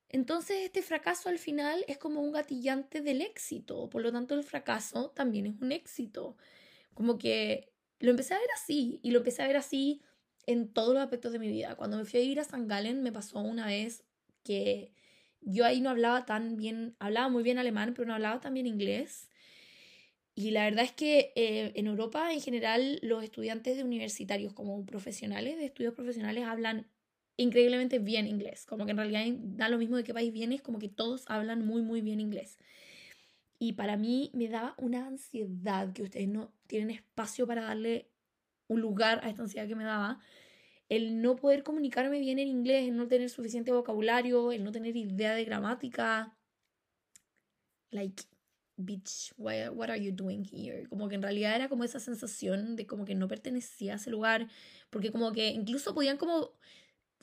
entonces 0.09 0.57
este 0.65 0.81
fracaso 0.81 1.29
al 1.29 1.37
final 1.37 1.85
es 1.87 1.97
como 1.97 2.21
un 2.21 2.31
gatillante 2.31 3.01
del 3.01 3.21
éxito, 3.21 3.89
por 3.89 4.01
lo 4.01 4.11
tanto 4.11 4.33
el 4.35 4.43
fracaso 4.43 5.11
también 5.11 5.45
es 5.45 5.61
un 5.61 5.71
éxito. 5.71 6.35
Como 6.95 7.17
que 7.17 7.71
lo 7.99 8.11
empecé 8.11 8.33
a 8.33 8.39
ver 8.39 8.49
así 8.55 8.99
y 9.03 9.11
lo 9.11 9.19
empecé 9.19 9.43
a 9.43 9.47
ver 9.47 9.57
así 9.57 10.01
en 10.47 10.73
todos 10.73 10.93
los 10.93 11.03
aspectos 11.03 11.31
de 11.31 11.39
mi 11.39 11.49
vida. 11.49 11.75
Cuando 11.75 11.97
me 11.97 12.05
fui 12.05 12.19
a 12.19 12.23
ir 12.23 12.39
a 12.39 12.43
San 12.43 12.67
Galen 12.67 13.03
me 13.03 13.11
pasó 13.11 13.39
una 13.39 13.67
vez 13.67 14.03
que 14.43 14.93
yo 15.41 15.65
ahí 15.65 15.79
no 15.79 15.89
hablaba 15.89 16.25
tan 16.25 16.57
bien, 16.57 16.95
hablaba 16.99 17.29
muy 17.29 17.43
bien 17.43 17.59
alemán, 17.59 17.93
pero 17.93 18.07
no 18.07 18.15
hablaba 18.15 18.39
tan 18.41 18.53
bien 18.53 18.67
inglés. 18.67 19.29
Y 20.33 20.51
la 20.51 20.63
verdad 20.63 20.85
es 20.85 20.91
que 20.91 21.33
eh, 21.35 21.71
en 21.75 21.87
Europa 21.87 22.33
en 22.33 22.41
general 22.41 22.99
los 23.03 23.23
estudiantes 23.23 23.77
de 23.77 23.83
universitarios 23.83 24.53
como 24.53 24.85
profesionales, 24.85 25.57
de 25.57 25.65
estudios 25.65 25.93
profesionales, 25.93 26.45
hablan 26.45 26.87
increíblemente 27.39 27.99
bien 27.99 28.27
inglés. 28.27 28.65
Como 28.65 28.85
que 28.85 28.91
en 28.91 28.97
realidad 28.97 29.23
da 29.55 29.69
lo 29.69 29.77
mismo 29.77 29.95
de 29.95 30.03
qué 30.03 30.13
país 30.13 30.33
vienes, 30.33 30.61
como 30.61 30.77
que 30.77 30.89
todos 30.89 31.23
hablan 31.27 31.65
muy, 31.65 31.81
muy 31.81 32.01
bien 32.01 32.19
inglés. 32.19 32.57
Y 33.57 33.73
para 33.73 33.97
mí 33.97 34.29
me 34.33 34.49
daba 34.49 34.75
una 34.77 35.07
ansiedad 35.07 35.91
que 35.93 36.03
ustedes 36.03 36.27
no 36.27 36.53
tienen 36.67 36.91
espacio 36.91 37.47
para 37.47 37.63
darle 37.63 38.09
un 38.67 38.81
lugar 38.81 39.21
a 39.23 39.29
esta 39.29 39.43
ansiedad 39.43 39.67
que 39.67 39.75
me 39.75 39.85
daba. 39.85 40.19
El 40.89 41.21
no 41.21 41.37
poder 41.37 41.63
comunicarme 41.63 42.19
bien 42.19 42.39
en 42.39 42.47
inglés, 42.47 42.87
el 42.89 42.97
no 42.97 43.07
tener 43.07 43.29
suficiente 43.29 43.71
vocabulario, 43.71 44.51
el 44.51 44.63
no 44.63 44.71
tener 44.71 44.97
idea 44.97 45.33
de 45.33 45.45
gramática. 45.45 46.35
Like, 47.91 48.23
bitch, 48.75 49.33
what 49.37 49.89
are 49.89 50.03
you 50.03 50.11
doing 50.11 50.43
here? 50.43 50.87
Como 50.89 51.07
que 51.07 51.15
en 51.15 51.21
realidad 51.21 51.55
era 51.55 51.69
como 51.69 51.85
esa 51.85 51.99
sensación 51.99 52.75
de 52.75 52.85
como 52.85 53.05
que 53.05 53.15
no 53.15 53.27
pertenecía 53.29 53.93
a 53.93 53.95
ese 53.95 54.09
lugar, 54.09 54.49
porque 54.89 55.11
como 55.11 55.31
que 55.31 55.49
incluso 55.49 55.93
podían 55.93 56.17
como 56.17 56.51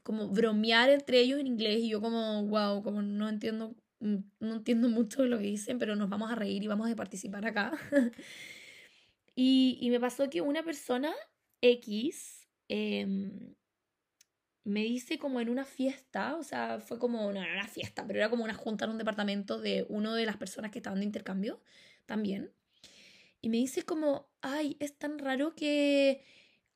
como 0.07 0.29
bromear 0.29 0.89
entre 0.89 1.19
ellos 1.19 1.41
en 1.41 1.49
inglés 1.49 1.81
y 1.81 1.89
yo 1.89 2.01
como, 2.01 2.45
wow, 2.47 2.81
como 2.81 3.03
no 3.03 3.29
entiendo, 3.29 3.75
mm, 3.99 4.19
no 4.39 4.55
entiendo 4.55 4.89
mucho 4.89 5.25
de 5.25 5.29
lo 5.29 5.37
que 5.39 5.47
dicen, 5.47 5.81
pero 5.81 5.97
nos 5.97 6.09
vamos 6.09 6.31
a 6.31 6.37
reír 6.37 6.63
y 6.63 6.69
vamos 6.69 6.89
a 6.89 6.95
participar 6.95 7.45
acá. 7.45 7.73
y, 9.35 9.79
y, 9.81 9.91
me 9.91 9.99
pasó 9.99 10.31
que 10.31 10.43
una 10.43 10.63
persona 10.63 11.13
X 11.61 12.47
em, 12.69 13.57
me 14.63 14.85
dice 14.85 15.19
como 15.19 15.41
en 15.41 15.49
una 15.49 15.65
fiesta, 15.65 16.37
o 16.37 16.45
sea, 16.45 16.79
fue 16.79 17.01
como, 17.01 17.33
no 17.33 17.43
era 17.43 17.55
una 17.55 17.67
fiesta, 17.67 18.07
pero 18.07 18.21
era 18.21 18.31
como 18.31 18.45
una 18.45 18.55
junta 18.55 18.85
en 18.85 18.93
un 18.93 18.99
departamento 18.99 19.59
de 19.59 19.87
una 19.89 20.15
de 20.15 20.25
las 20.25 20.37
personas 20.37 20.71
que 20.71 20.79
estaban 20.79 21.01
de 21.01 21.07
intercambio 21.07 21.61
también. 22.07 22.53
Y 23.41 23.49
me 23.49 23.57
dice 23.57 23.83
como, 23.83 24.29
ay, 24.41 24.77
es 24.79 24.97
tan 24.97 25.19
raro 25.19 25.57
que 25.57 26.23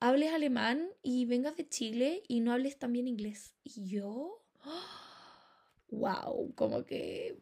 hables 0.01 0.33
alemán 0.33 0.89
y 1.03 1.27
vengas 1.27 1.57
de 1.57 1.69
Chile 1.69 2.23
y 2.27 2.41
no 2.41 2.53
hables 2.53 2.79
también 2.79 3.07
inglés. 3.07 3.55
Y 3.63 3.89
yo, 3.89 4.43
wow, 5.91 6.53
como 6.55 6.85
que 6.85 7.39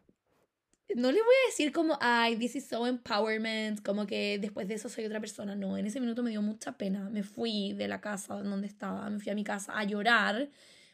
no 0.95 1.11
le 1.11 1.21
voy 1.21 1.35
a 1.45 1.49
decir 1.49 1.71
como, 1.71 1.97
ay, 2.01 2.35
this 2.35 2.55
is 2.55 2.67
so 2.67 2.87
empowerment, 2.87 3.81
como 3.83 4.05
que 4.05 4.39
después 4.39 4.67
de 4.67 4.75
eso 4.75 4.89
soy 4.89 5.05
otra 5.05 5.19
persona. 5.19 5.55
No, 5.55 5.77
en 5.77 5.85
ese 5.85 5.99
minuto 5.99 6.23
me 6.23 6.31
dio 6.31 6.41
mucha 6.41 6.77
pena. 6.77 7.09
Me 7.09 7.23
fui 7.23 7.73
de 7.73 7.87
la 7.87 8.01
casa 8.01 8.35
donde 8.41 8.67
estaba, 8.67 9.09
me 9.09 9.19
fui 9.19 9.31
a 9.31 9.35
mi 9.35 9.43
casa 9.43 9.77
a 9.77 9.83
llorar 9.83 10.49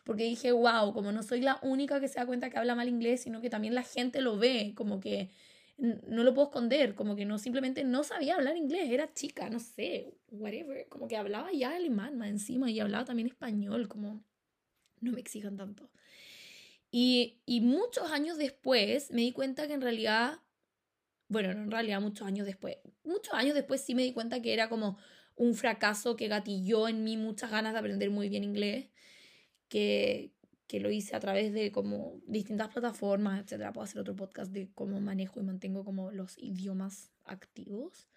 porque 0.06 0.24
dije, 0.24 0.52
wow, 0.52 0.94
como 0.94 1.12
no 1.12 1.24
soy 1.24 1.42
la 1.42 1.60
única 1.64 2.00
que 2.00 2.08
se 2.08 2.20
da 2.20 2.28
cuenta 2.28 2.50
que 2.50 2.60
habla 2.60 2.76
mal 2.76 2.88
inglés, 2.88 3.22
sino 3.24 3.42
que 3.42 3.50
también 3.50 3.74
la 3.74 3.82
gente 3.82 4.22
lo 4.22 4.38
ve, 4.38 4.74
como 4.76 5.00
que 5.00 5.32
no 5.78 6.24
lo 6.24 6.34
puedo 6.34 6.48
esconder, 6.48 6.96
como 6.96 7.16
que 7.16 7.26
no 7.26 7.38
simplemente 7.38 7.84
no 7.84 8.04
sabía 8.04 8.36
hablar 8.36 8.56
inglés, 8.56 8.90
era 8.90 9.14
chica, 9.14 9.50
no 9.50 9.60
sé, 9.60 10.14
whatever, 10.30 10.88
como 10.88 11.08
que 11.08 11.18
hablaba 11.18 11.52
ya 11.52 11.76
alemán 11.76 12.18
más 12.18 12.30
encima 12.30 12.72
y 12.72 12.80
hablaba 12.80 13.06
también 13.06 13.28
español, 13.28 13.88
como 13.88 14.24
no 15.02 15.12
me 15.12 15.20
exijan 15.20 15.58
tanto. 15.58 15.90
Y, 16.92 17.42
y 17.46 17.60
muchos 17.62 18.12
años 18.12 18.38
después 18.38 19.12
me 19.12 19.22
di 19.22 19.34
cuenta 19.34 19.68
que 19.68 19.74
en 19.74 19.82
realidad, 19.82 20.40
bueno, 21.28 21.54
no 21.54 21.64
en 21.64 21.72
realidad 21.72 22.00
muchos 22.00 22.26
años 22.26 22.46
después, 22.46 22.78
muchos 23.04 23.34
años 23.34 23.54
después 23.54 23.82
sí 23.82 23.96
me 23.96 24.04
di 24.04 24.14
cuenta 24.14 24.42
que 24.42 24.54
era 24.54 24.70
como 24.70 24.98
un 25.36 25.56
fracaso 25.56 26.16
que 26.16 26.30
gatilló 26.30 26.88
en 26.88 27.04
mí 27.04 27.18
muchas 27.18 27.52
ganas 27.52 27.74
de 27.74 27.80
aprender 27.80 28.10
muy 28.10 28.30
bien 28.30 28.46
inglés, 28.46 28.90
que, 29.68 30.32
que 30.68 30.80
lo 30.80 30.90
hice 30.92 31.16
a 31.16 31.20
través 31.20 31.54
de 31.54 31.72
como 31.72 32.20
distintas 32.28 32.70
plataformas, 32.70 33.42
etcétera. 33.44 33.74
Puedo 33.74 33.86
hacer 33.86 34.02
otro 34.02 34.16
podcast 34.16 34.52
de 34.52 34.70
cómo 34.74 35.00
manejo 35.00 35.40
y 35.40 35.44
mantengo 35.44 35.84
como 35.84 36.12
los 36.12 36.38
idiomas 36.38 37.12
activos. 37.26 38.08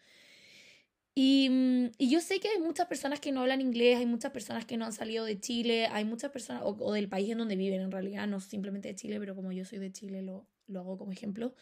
Y, 1.15 1.49
mm, 1.51 1.91
y, 1.99 2.11
yo 2.11 2.21
sé 2.21 2.39
que 2.39 2.49
hay 2.49 2.61
muchas 2.61 2.87
personas 2.87 3.19
que 3.19 3.33
no 3.33 3.41
hablan 3.41 3.61
inglés, 3.61 3.99
hay 3.99 4.07
muchas 4.07 4.31
personas 4.31 4.65
que 4.67 4.77
no 4.77 4.85
han 4.85 4.93
salido 4.93 5.25
de 5.25 5.41
Chile, 5.41 5.89
hay 5.89 6.05
muchas 6.05 6.31
personas, 6.31 6.63
o, 6.65 6.93
del 6.93 7.09
país 7.09 7.31
en 7.31 7.39
donde 7.39 7.57
viven 7.57 7.81
en 7.81 7.91
realidad, 7.91 8.29
no 8.29 8.39
simplemente 8.39 8.89
de 8.89 8.95
Chile, 8.95 9.19
pero 9.19 9.35
como 9.35 9.51
yo 9.51 9.65
soy 9.65 9.79
de 9.81 9.91
Chile 9.91 10.23
lo, 10.23 10.47
lo 10.69 10.81
hago 10.81 10.97
como 10.97 11.11
ejemplo. 11.11 11.55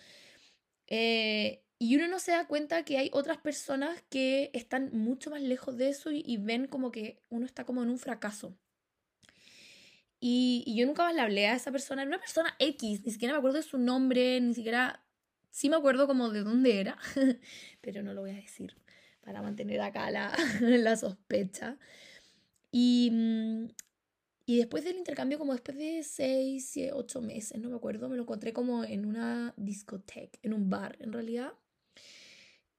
Eh, 0.88 1.62
y 1.78 1.96
uno 1.96 2.06
no 2.06 2.18
se 2.18 2.32
da 2.32 2.46
cuenta 2.46 2.84
que 2.84 2.98
hay 2.98 3.10
otras 3.14 3.38
personas 3.38 4.02
que 4.10 4.50
están 4.52 4.90
mucho 4.92 5.30
más 5.30 5.40
lejos 5.40 5.76
de 5.78 5.88
eso 5.88 6.10
y, 6.12 6.22
y 6.26 6.36
ven 6.36 6.66
como 6.66 6.90
que 6.90 7.22
uno 7.30 7.46
está 7.46 7.64
como 7.64 7.82
en 7.82 7.88
un 7.88 7.98
fracaso. 7.98 8.58
Y, 10.20 10.64
y, 10.66 10.76
yo 10.76 10.86
nunca 10.86 11.04
más 11.04 11.14
le 11.14 11.20
hablé 11.20 11.46
a 11.46 11.54
esa 11.54 11.70
persona. 11.70 12.02
Era 12.02 12.08
una 12.08 12.18
persona 12.18 12.54
X, 12.58 13.02
ni 13.04 13.12
siquiera 13.12 13.34
me 13.34 13.38
acuerdo 13.38 13.58
de 13.58 13.62
su 13.62 13.78
nombre, 13.78 14.40
ni 14.40 14.54
siquiera... 14.54 15.02
Sí 15.50 15.70
me 15.70 15.76
acuerdo 15.76 16.06
como 16.06 16.30
de 16.30 16.42
dónde 16.42 16.80
era, 16.80 16.98
pero 17.80 18.02
no 18.02 18.12
lo 18.12 18.20
voy 18.20 18.30
a 18.30 18.34
decir 18.34 18.74
para 19.26 19.42
mantener 19.42 19.80
acá 19.80 20.10
la, 20.10 20.32
la 20.60 20.96
sospecha. 20.96 21.78
Y, 22.70 23.10
mm, 23.12 23.66
y 24.46 24.58
después 24.58 24.84
del 24.84 24.96
intercambio, 24.96 25.38
como 25.38 25.52
después 25.52 25.76
de 25.76 26.04
6, 26.04 26.90
8 26.92 27.20
meses, 27.20 27.60
no 27.60 27.68
me 27.68 27.76
acuerdo, 27.76 28.08
me 28.08 28.16
lo 28.16 28.22
encontré 28.22 28.52
como 28.52 28.84
en 28.84 29.04
una 29.04 29.52
discoteca, 29.56 30.38
en 30.42 30.54
un 30.54 30.70
bar 30.70 30.96
en 31.00 31.12
realidad. 31.12 31.52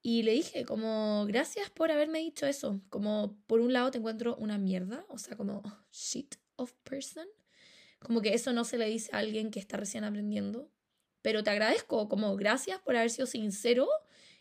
Y 0.00 0.22
le 0.22 0.32
dije 0.32 0.64
como, 0.64 1.26
gracias 1.26 1.68
por 1.68 1.92
haberme 1.92 2.20
dicho 2.20 2.46
eso. 2.46 2.80
Como, 2.88 3.36
por 3.46 3.60
un 3.60 3.74
lado 3.74 3.90
te 3.90 3.98
encuentro 3.98 4.34
una 4.36 4.56
mierda, 4.56 5.04
o 5.10 5.18
sea, 5.18 5.36
como 5.36 5.62
shit 5.92 6.36
of 6.58 6.72
person. 6.84 7.26
Como 7.98 8.20
que 8.20 8.34
eso 8.34 8.52
no 8.52 8.64
se 8.64 8.78
le 8.78 8.86
dice 8.86 9.10
a 9.12 9.18
alguien 9.18 9.50
que 9.50 9.58
está 9.58 9.76
recién 9.76 10.04
aprendiendo. 10.04 10.70
Pero 11.22 11.42
te 11.42 11.50
agradezco, 11.50 12.08
como 12.08 12.36
gracias 12.36 12.80
por 12.80 12.96
haber 12.96 13.10
sido 13.10 13.26
sincero 13.26 13.88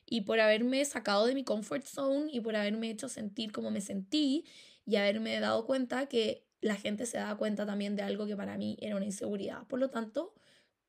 y 0.05 0.21
por 0.21 0.39
haberme 0.39 0.83
sacado 0.85 1.25
de 1.25 1.33
mi 1.33 1.43
comfort 1.43 1.85
zone 1.85 2.29
y 2.31 2.39
por 2.39 2.55
haberme 2.55 2.89
hecho 2.89 3.09
sentir 3.09 3.51
como 3.51 3.71
me 3.71 3.81
sentí 3.81 4.45
y 4.85 4.95
haberme 4.95 5.39
dado 5.39 5.65
cuenta 5.65 6.07
que 6.07 6.45
la 6.61 6.75
gente 6.75 7.05
se 7.05 7.17
da 7.17 7.35
cuenta 7.35 7.65
también 7.65 7.95
de 7.95 8.03
algo 8.03 8.25
que 8.25 8.35
para 8.35 8.57
mí 8.57 8.77
era 8.79 8.95
una 8.95 9.05
inseguridad. 9.05 9.65
Por 9.67 9.79
lo 9.79 9.89
tanto, 9.89 10.33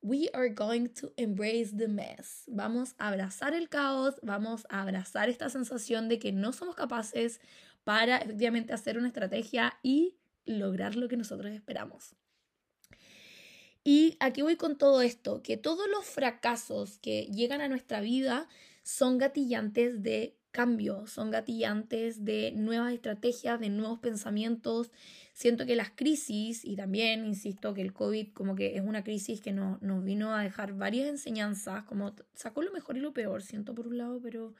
we 0.01 0.31
are 0.33 0.51
going 0.51 0.89
to 0.89 1.13
embrace 1.17 1.77
the 1.77 1.89
mess. 1.89 2.45
Vamos 2.47 2.95
a 2.99 3.09
abrazar 3.09 3.55
el 3.55 3.69
caos, 3.69 4.15
vamos 4.23 4.67
a 4.71 4.83
abrazar 4.83 5.29
esta 5.29 5.49
sensación 5.51 6.09
de 6.09 6.19
que 6.19 6.33
no 6.33 6.53
somos 6.53 6.75
capaces 6.75 7.41
para 7.85 8.19
efectivamente 8.19 8.73
hacer 8.73 8.99
una 8.99 9.09
estrategia 9.09 9.79
y 9.83 10.18
lograr 10.49 10.97
lo 10.97 11.09
que 11.09 11.17
nosotros 11.17 11.53
esperamos. 11.53 12.17
Y 13.85 14.17
aquí 14.21 14.43
voy 14.43 14.57
con 14.57 14.77
todo 14.77 15.01
esto, 15.03 15.43
que 15.43 15.57
todos 15.57 15.89
los 15.89 16.05
fracasos 16.05 16.99
que 16.99 17.27
llegan 17.27 17.61
a 17.61 17.69
nuestra 17.69 18.01
vida 18.01 18.49
son 18.83 19.19
gatillantes 19.19 20.03
de 20.03 20.37
cambio, 20.51 21.07
son 21.07 21.31
gatillantes 21.31 22.25
de 22.25 22.53
nuevas 22.53 22.93
estrategias, 22.93 23.61
de 23.61 23.69
nuevos 23.69 23.99
pensamientos. 24.01 24.91
Siento 25.33 25.67
que 25.67 25.77
las 25.77 25.91
crisis, 25.91 26.65
y 26.65 26.77
también 26.77 27.25
insisto 27.25 27.75
que 27.75 27.83
el 27.83 27.93
COVID 27.93 28.33
como 28.33 28.57
que 28.57 28.77
es 28.77 28.83
una 28.83 29.05
crisis 29.05 29.41
que 29.41 29.53
nos 29.53 30.05
vino 30.05 30.35
a 30.35 30.43
dejar 30.43 30.75
varias 30.75 31.09
enseñanzas, 31.09 31.85
como 31.85 32.15
sacó 32.35 32.63
lo 32.63 32.73
mejor 32.73 32.97
y 32.97 33.01
lo 33.01 33.13
peor, 33.13 33.43
siento 33.43 33.75
por 33.75 33.87
un 33.87 33.99
lado, 33.99 34.21
pero, 34.21 34.55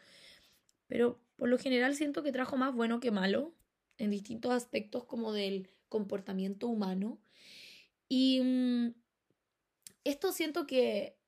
pero 0.87 1.21
por 1.37 1.49
lo 1.49 1.59
general 1.59 1.95
siento 1.95 2.23
que 2.23 2.33
trajo 2.33 2.57
más 2.57 2.75
bueno 2.75 3.01
que 3.01 3.11
malo 3.11 3.55
en 3.99 4.11
distintos 4.11 4.53
aspectos 4.53 5.05
como 5.05 5.33
del 5.33 5.69
comportamiento 5.89 6.69
humano. 6.69 7.19
Y 8.09 8.41
mm, 8.43 8.95
esto 10.05 10.33
siento 10.33 10.67
que 10.67 11.19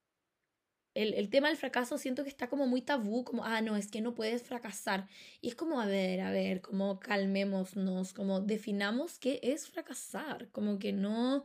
el, 0.95 1.15
el, 1.15 1.31
tema 1.31 1.49
del 1.49 1.57
fracaso 1.57 1.99
siento 1.99 2.25
que 2.25 2.31
está 2.31 2.49
como 2.49 2.67
muy 2.67 2.83
tabú, 2.83 3.25
como, 3.25 3.45
ah, 3.45 3.61
no, 3.61 3.77
es 3.77 3.91
que 3.91 4.01
no 4.01 4.15
puedes 4.15 4.43
fracasar. 4.43 5.07
Y 5.41 5.49
es 5.49 5.55
como, 5.55 5.81
a 5.81 5.87
ver, 5.87 6.21
a 6.21 6.31
ver, 6.31 6.61
como 6.61 6.99
calmémonos, 6.99 8.13
como 8.13 8.41
definamos 8.41 9.19
qué 9.19 9.41
es 9.43 9.69
fracasar, 9.69 10.51
como 10.51 10.79
que 10.79 10.93
no, 10.93 11.45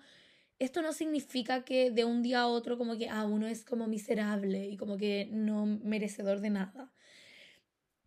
esto 0.60 0.82
no 0.82 0.94
significa 0.94 1.64
que 1.64 1.92
de 1.92 2.06
un 2.06 2.24
día 2.24 2.42
a 2.42 2.48
otro 2.48 2.78
como 2.78 2.98
que, 2.98 3.10
ah, 3.10 3.26
uno 3.26 3.48
es 3.48 3.66
como 3.66 3.88
miserable 3.88 4.66
y 4.68 4.78
como 4.78 4.98
que 4.98 5.28
no 5.32 5.66
merecedor 5.66 6.40
de 6.42 6.50
nada. 6.50 6.92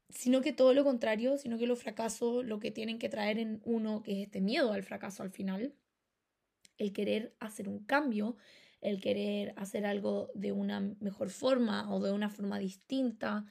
Sino 0.08 0.40
que 0.40 0.52
todo 0.52 0.72
lo 0.72 0.84
contrario, 0.84 1.36
sino 1.36 1.58
que 1.58 1.66
los 1.66 1.80
fracasos 1.80 2.44
lo 2.44 2.58
que 2.58 2.70
tienen 2.70 2.98
que 2.98 3.08
traer 3.08 3.38
en 3.38 3.60
uno, 3.64 4.02
que 4.02 4.12
es 4.12 4.26
este 4.26 4.40
miedo 4.40 4.72
al 4.72 4.82
fracaso 4.82 5.22
al 5.22 5.30
final, 5.30 5.74
el 6.78 6.92
querer 6.92 7.34
hacer 7.40 7.68
un 7.68 7.84
cambio, 7.84 8.36
el 8.80 9.00
querer 9.00 9.52
hacer 9.56 9.84
algo 9.84 10.30
de 10.34 10.52
una 10.52 10.80
mejor 11.00 11.30
forma 11.30 11.92
o 11.92 12.00
de 12.00 12.12
una 12.12 12.30
forma 12.30 12.58
distinta 12.58 13.44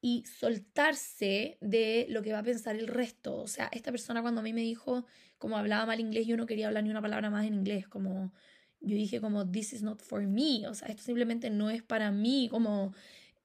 y 0.00 0.24
soltarse 0.26 1.58
de 1.60 2.06
lo 2.08 2.22
que 2.22 2.32
va 2.32 2.40
a 2.40 2.42
pensar 2.42 2.74
el 2.74 2.88
resto. 2.88 3.36
O 3.36 3.46
sea, 3.46 3.68
esta 3.72 3.92
persona 3.92 4.22
cuando 4.22 4.40
a 4.40 4.44
mí 4.44 4.52
me 4.52 4.62
dijo, 4.62 5.06
como 5.38 5.56
hablaba 5.56 5.86
mal 5.86 6.00
inglés, 6.00 6.26
yo 6.26 6.36
no 6.36 6.46
quería 6.46 6.66
hablar 6.66 6.82
ni 6.82 6.90
una 6.90 7.02
palabra 7.02 7.30
más 7.30 7.46
en 7.46 7.54
inglés, 7.54 7.86
como 7.86 8.32
yo 8.80 8.96
dije 8.96 9.20
como, 9.20 9.48
this 9.48 9.72
is 9.72 9.82
not 9.82 10.02
for 10.02 10.26
me, 10.26 10.66
o 10.66 10.74
sea, 10.74 10.88
esto 10.88 11.04
simplemente 11.04 11.50
no 11.50 11.70
es 11.70 11.84
para 11.84 12.10
mí, 12.10 12.48
como 12.50 12.92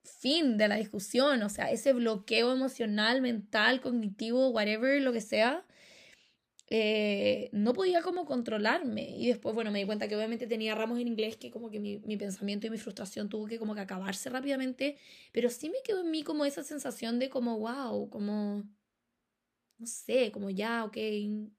fin 0.08 0.58
de 0.58 0.68
la 0.68 0.76
discusión, 0.76 1.42
o 1.44 1.50
sea, 1.50 1.72
ese 1.72 1.94
bloqueo 1.94 2.52
emocional, 2.54 3.22
mental, 3.22 3.82
cognitivo, 3.82 4.50
whatever, 4.50 5.02
lo 5.02 5.14
que 5.14 5.22
sea, 5.22 5.66
eh, 6.70 7.50
no 7.54 7.74
podía 7.74 8.02
como 8.02 8.26
controlarme. 8.26 9.10
Y 9.18 9.28
después, 9.28 9.56
bueno, 9.56 9.72
me 9.72 9.80
di 9.80 9.86
cuenta 9.86 10.08
que 10.08 10.16
obviamente 10.16 10.48
tenía 10.48 10.76
ramos 10.76 11.00
en 11.00 11.08
inglés 11.08 11.38
que 11.38 11.50
como 11.52 11.70
que 11.70 11.80
mi, 11.80 12.00
mi, 12.00 12.18
pensamiento 12.18 12.68
y 12.68 12.70
mi 12.70 12.78
frustración 12.78 13.30
tuvo 13.30 13.48
que 13.48 13.58
como 13.60 13.74
que 13.76 13.82
acabarse 13.82 14.30
rápidamente, 14.30 14.98
pero 15.32 15.50
sí 15.50 15.70
me 15.70 15.82
quedó 15.84 16.02
en 16.02 16.12
mí 16.12 16.24
como 16.24 16.46
esa 16.46 16.64
sensación 16.64 17.20
de 17.20 17.30
como, 17.30 17.58
wow, 17.60 18.10
como, 18.10 18.64
no 19.78 19.86
sé, 19.88 20.32
como 20.32 20.50
ya, 20.50 20.84
ok, 20.86 20.98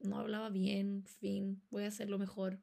no 0.01 0.19
hablaba 0.19 0.51
bien, 0.51 1.05
fin, 1.21 1.63
voy 1.71 1.85
a 1.85 1.89
hacerlo 1.89 2.19
mejor. 2.19 2.61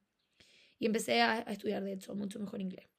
Y 0.79 0.85
empecé 0.87 1.21
a, 1.21 1.33
a 1.47 1.53
estudiar, 1.53 1.83
de 1.83 1.93
hecho, 1.93 2.15
mucho 2.15 2.39
mejor 2.39 2.61
inglés. 2.61 2.94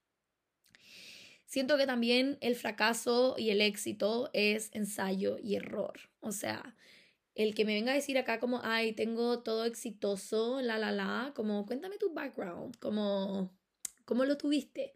Siento 1.46 1.76
que 1.78 1.86
también 1.86 2.38
el 2.40 2.56
fracaso 2.56 3.36
y 3.38 3.50
el 3.50 3.60
éxito 3.60 4.30
es 4.32 4.70
ensayo 4.72 5.38
y 5.40 5.54
error. 5.54 6.10
O 6.20 6.32
sea, 6.32 6.76
el 7.36 7.54
que 7.54 7.64
me 7.64 7.74
venga 7.74 7.92
a 7.92 7.94
decir 7.94 8.18
acá 8.18 8.40
como, 8.40 8.60
ay, 8.64 8.92
tengo 8.92 9.40
todo 9.40 9.64
exitoso, 9.64 10.60
la, 10.60 10.78
la, 10.78 10.90
la, 10.90 11.32
como, 11.36 11.64
cuéntame 11.64 11.98
tu 11.98 12.12
background, 12.12 12.76
como, 12.78 13.52
¿cómo 14.04 14.24
lo 14.24 14.36
tuviste? 14.36 14.94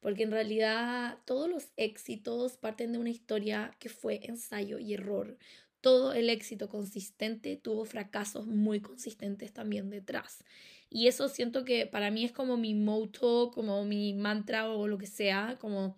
Porque 0.00 0.22
en 0.22 0.30
realidad 0.30 1.18
todos 1.26 1.50
los 1.50 1.68
éxitos 1.76 2.56
parten 2.56 2.92
de 2.92 2.98
una 2.98 3.10
historia 3.10 3.76
que 3.78 3.90
fue 3.90 4.20
ensayo 4.22 4.78
y 4.78 4.94
error. 4.94 5.36
Todo 5.82 6.14
el 6.14 6.30
éxito 6.30 6.68
consistente 6.70 7.56
tuvo 7.56 7.84
fracasos 7.84 8.46
muy 8.46 8.80
consistentes 8.80 9.52
también 9.52 9.90
detrás. 9.90 10.44
Y 10.90 11.06
eso 11.06 11.28
siento 11.28 11.64
que 11.64 11.86
para 11.86 12.10
mí 12.10 12.24
es 12.24 12.32
como 12.32 12.56
mi 12.56 12.74
motto, 12.74 13.52
como 13.54 13.84
mi 13.84 14.12
mantra 14.12 14.68
o 14.68 14.88
lo 14.88 14.98
que 14.98 15.06
sea, 15.06 15.56
como 15.60 15.96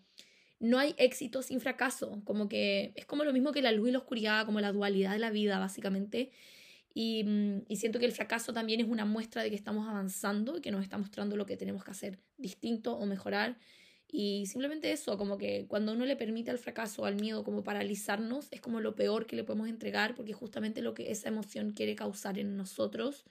no 0.61 0.79
hay 0.79 0.95
éxito 0.99 1.43
sin 1.43 1.61
fracaso, 1.61 2.23
como 2.25 2.49
que 2.49 2.93
es 2.95 3.07
como 3.07 3.25
lo 3.25 3.33
mismo 3.33 3.53
que 3.53 3.63
la 3.63 3.73
luz 3.73 3.89
y 3.89 3.93
la 3.93 3.99
oscuridad, 3.99 4.47
como 4.47 4.61
la 4.61 4.71
dualidad 4.71 5.13
de 5.13 5.19
la 5.19 5.31
vida, 5.31 5.59
básicamente. 5.59 6.31
Y, 6.95 7.25
mm, 7.25 7.63
y, 7.69 7.77
siento 7.77 7.99
que 7.99 8.05
el 8.05 8.13
fracaso 8.13 8.53
también 8.53 8.81
es 8.81 8.87
una 8.87 9.07
muestra 9.07 9.43
de 9.43 9.51
que 9.51 9.57
estamos 9.57 9.89
avanzando 9.89 10.59
y 10.59 10.61
que 10.61 10.71
nos 10.71 10.83
está 10.83 10.99
mostrando 10.99 11.37
lo 11.37 11.47
que 11.47 11.57
tenemos 11.57 11.85
que 11.85 11.91
hacer 11.91 12.19
distinto 12.37 12.95
o 12.97 13.07
mejorar. 13.07 13.59
Y 14.15 14.45
simplemente 14.47 14.93
eso, 14.93 15.17
como 15.17 15.39
que 15.39 15.67
cuando 15.69 15.93
uno 15.93 16.05
le 16.05 16.17
permite 16.17 16.51
al 16.51 16.59
fracaso, 16.59 17.07
al 17.07 17.17
miedo, 17.17 17.45
como 17.45 17.65
paralizarnos, 17.65 18.49
es 18.51 18.61
como 18.61 18.81
lo 18.81 18.95
peor 18.95 19.27
que 19.27 19.37
le 19.37 19.45
podemos 19.45 19.69
entregar, 19.69 20.15
porque 20.15 20.35
justamente 20.35 20.83
lo 20.83 20.93
que 20.93 21.11
esa 21.11 21.29
emoción 21.29 21.73
quiere 21.73 21.95
causar 21.97 22.39
en 22.39 22.59
nosotros, 22.59 23.25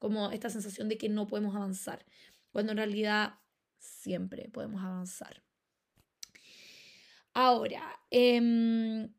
como 0.00 0.32
esta 0.32 0.50
sensación 0.50 0.88
de 0.88 0.98
que 0.98 1.08
no 1.08 1.28
podemos 1.28 1.54
avanzar, 1.54 2.04
cuando 2.50 2.72
en 2.72 2.78
realidad 2.78 3.34
siempre 3.78 4.48
podemos 4.48 4.82
avanzar. 4.82 5.44
Ahora, 7.34 8.00
em, 8.10 9.12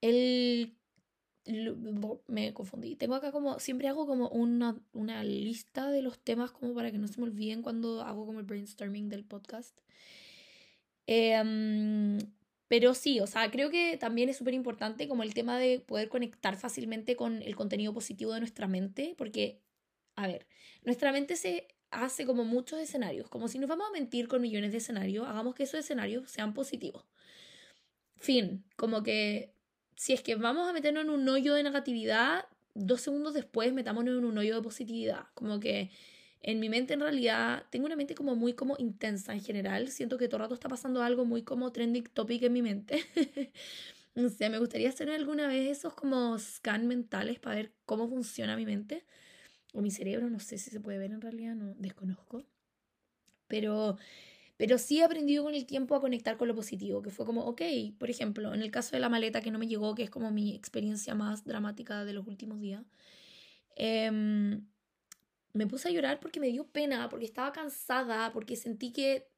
el, 0.00 0.76
me 2.26 2.52
confundí. 2.54 2.96
Tengo 2.96 3.14
acá 3.14 3.32
como, 3.32 3.58
siempre 3.60 3.88
hago 3.88 4.06
como 4.06 4.28
una, 4.30 4.76
una 4.92 5.22
lista 5.24 5.90
de 5.90 6.02
los 6.02 6.18
temas 6.18 6.50
como 6.50 6.74
para 6.74 6.90
que 6.90 6.98
no 6.98 7.06
se 7.06 7.20
me 7.20 7.26
olviden 7.26 7.62
cuando 7.62 8.02
hago 8.02 8.26
como 8.26 8.40
el 8.40 8.46
brainstorming 8.46 9.08
del 9.08 9.24
podcast. 9.24 9.78
Em, 11.06 12.18
pero 12.68 12.94
sí, 12.94 13.20
o 13.20 13.26
sea, 13.26 13.50
creo 13.50 13.70
que 13.70 13.96
también 13.96 14.28
es 14.28 14.36
súper 14.36 14.54
importante 14.54 15.08
como 15.08 15.22
el 15.22 15.34
tema 15.34 15.58
de 15.58 15.80
poder 15.80 16.08
conectar 16.08 16.56
fácilmente 16.56 17.16
con 17.16 17.42
el 17.42 17.56
contenido 17.56 17.94
positivo 17.94 18.34
de 18.34 18.40
nuestra 18.40 18.68
mente, 18.68 19.14
porque, 19.16 19.60
a 20.16 20.26
ver, 20.26 20.46
nuestra 20.84 21.10
mente 21.10 21.36
se 21.36 21.68
hace 21.90 22.26
como 22.26 22.44
muchos 22.44 22.78
escenarios, 22.78 23.28
como 23.30 23.48
si 23.48 23.58
nos 23.58 23.68
vamos 23.68 23.88
a 23.88 23.92
mentir 23.92 24.28
con 24.28 24.42
millones 24.42 24.72
de 24.72 24.78
escenarios, 24.78 25.26
hagamos 25.26 25.54
que 25.54 25.62
esos 25.62 25.80
escenarios 25.80 26.30
sean 26.30 26.52
positivos. 26.52 27.06
Fin, 28.16 28.64
como 28.76 29.02
que 29.02 29.54
si 29.96 30.12
es 30.12 30.22
que 30.22 30.34
vamos 30.34 30.68
a 30.68 30.72
meternos 30.72 31.04
en 31.04 31.10
un 31.10 31.28
hoyo 31.28 31.54
de 31.54 31.62
negatividad, 31.62 32.46
dos 32.74 33.00
segundos 33.00 33.32
después 33.32 33.72
metámonos 33.72 34.18
en 34.18 34.24
un 34.24 34.36
hoyo 34.36 34.56
de 34.56 34.62
positividad, 34.62 35.24
como 35.34 35.58
que 35.58 35.90
en 36.42 36.60
mi 36.60 36.68
mente 36.68 36.94
en 36.94 37.00
realidad 37.00 37.64
tengo 37.70 37.86
una 37.86 37.96
mente 37.96 38.14
como 38.14 38.36
muy 38.36 38.54
como 38.54 38.76
intensa 38.78 39.32
en 39.32 39.40
general, 39.40 39.88
siento 39.88 40.18
que 40.18 40.28
todo 40.28 40.36
el 40.38 40.42
rato 40.42 40.54
está 40.54 40.68
pasando 40.68 41.02
algo 41.02 41.24
muy 41.24 41.42
como 41.42 41.72
trending 41.72 42.04
topic 42.04 42.42
en 42.42 42.52
mi 42.52 42.62
mente. 42.62 43.04
no 44.14 44.28
sé, 44.28 44.48
me 44.50 44.58
gustaría 44.58 44.88
hacer 44.88 45.10
alguna 45.10 45.48
vez 45.48 45.78
esos 45.78 45.94
como 45.94 46.38
scan 46.38 46.86
mentales 46.86 47.38
para 47.38 47.56
ver 47.56 47.72
cómo 47.86 48.08
funciona 48.08 48.56
mi 48.56 48.66
mente 48.66 49.04
o 49.72 49.80
mi 49.80 49.90
cerebro, 49.90 50.30
no 50.30 50.40
sé 50.40 50.58
si 50.58 50.70
se 50.70 50.80
puede 50.80 50.98
ver 50.98 51.12
en 51.12 51.20
realidad, 51.20 51.54
no 51.54 51.74
desconozco. 51.78 52.44
Pero, 53.48 53.96
pero 54.56 54.78
sí 54.78 55.00
he 55.00 55.04
aprendido 55.04 55.44
con 55.44 55.54
el 55.54 55.66
tiempo 55.66 55.94
a 55.94 56.00
conectar 56.00 56.36
con 56.36 56.48
lo 56.48 56.54
positivo, 56.54 57.02
que 57.02 57.10
fue 57.10 57.26
como, 57.26 57.42
ok, 57.46 57.62
por 57.98 58.10
ejemplo, 58.10 58.54
en 58.54 58.62
el 58.62 58.70
caso 58.70 58.92
de 58.92 59.00
la 59.00 59.08
maleta 59.08 59.40
que 59.40 59.50
no 59.50 59.58
me 59.58 59.68
llegó, 59.68 59.94
que 59.94 60.04
es 60.04 60.10
como 60.10 60.30
mi 60.30 60.54
experiencia 60.54 61.14
más 61.14 61.44
dramática 61.44 62.04
de 62.04 62.12
los 62.12 62.26
últimos 62.26 62.60
días, 62.60 62.84
em, 63.76 64.66
me 65.58 65.66
puse 65.66 65.88
a 65.88 65.90
llorar 65.90 66.20
porque 66.20 66.38
me 66.38 66.46
dio 66.48 66.68
pena, 66.68 67.08
porque 67.08 67.24
estaba 67.24 67.52
cansada, 67.52 68.32
porque 68.32 68.54
sentí 68.54 68.92
que 68.92 69.28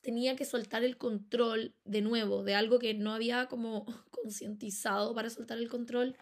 tenía 0.00 0.34
que 0.34 0.46
soltar 0.46 0.82
el 0.82 0.96
control 0.96 1.74
de 1.84 2.00
nuevo 2.00 2.42
de 2.42 2.54
algo 2.54 2.78
que 2.78 2.94
no 2.94 3.12
había 3.12 3.46
como 3.48 3.84
concientizado 4.10 5.14
para 5.14 5.28
soltar 5.28 5.58
el 5.58 5.68
control. 5.68 6.16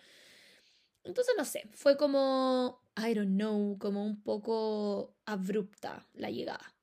Entonces, 1.04 1.34
no 1.38 1.44
sé, 1.44 1.68
fue 1.74 1.96
como, 1.96 2.80
I 2.96 3.14
don't 3.14 3.36
know, 3.36 3.78
como 3.78 4.04
un 4.04 4.20
poco 4.20 5.14
abrupta 5.24 6.08
la 6.14 6.30
llegada. 6.30 6.74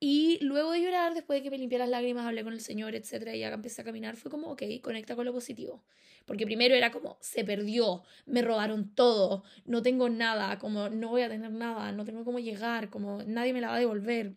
Y 0.00 0.40
luego 0.42 0.72
de 0.72 0.82
llorar, 0.82 1.14
después 1.14 1.38
de 1.38 1.44
que 1.44 1.50
me 1.50 1.58
limpié 1.58 1.78
las 1.78 1.88
lágrimas, 1.88 2.26
hablé 2.26 2.42
con 2.42 2.52
el 2.52 2.60
Señor, 2.60 2.96
etcétera, 2.96 3.36
y 3.36 3.40
ya 3.40 3.52
empecé 3.52 3.82
a 3.82 3.84
caminar, 3.84 4.16
fue 4.16 4.32
como, 4.32 4.48
ok, 4.50 4.64
conecta 4.82 5.14
con 5.14 5.24
lo 5.24 5.32
positivo. 5.32 5.84
Porque 6.26 6.46
primero 6.46 6.74
era 6.74 6.90
como, 6.92 7.18
se 7.20 7.44
perdió, 7.44 8.02
me 8.26 8.42
robaron 8.42 8.94
todo, 8.94 9.44
no 9.64 9.82
tengo 9.82 10.08
nada, 10.08 10.58
como 10.58 10.88
no 10.88 11.08
voy 11.08 11.22
a 11.22 11.28
tener 11.28 11.50
nada, 11.50 11.92
no 11.92 12.04
tengo 12.04 12.24
cómo 12.24 12.38
llegar, 12.38 12.90
como 12.90 13.22
nadie 13.24 13.52
me 13.52 13.60
la 13.60 13.68
va 13.68 13.76
a 13.76 13.80
devolver. 13.80 14.36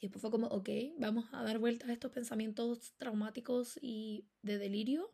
Y 0.00 0.02
después 0.02 0.20
fue 0.20 0.30
como, 0.30 0.46
ok, 0.48 0.68
vamos 0.98 1.26
a 1.32 1.42
dar 1.42 1.58
vueltas 1.58 1.88
a 1.88 1.92
estos 1.92 2.12
pensamientos 2.12 2.94
traumáticos 2.98 3.78
y 3.82 4.26
de 4.42 4.58
delirio. 4.58 5.10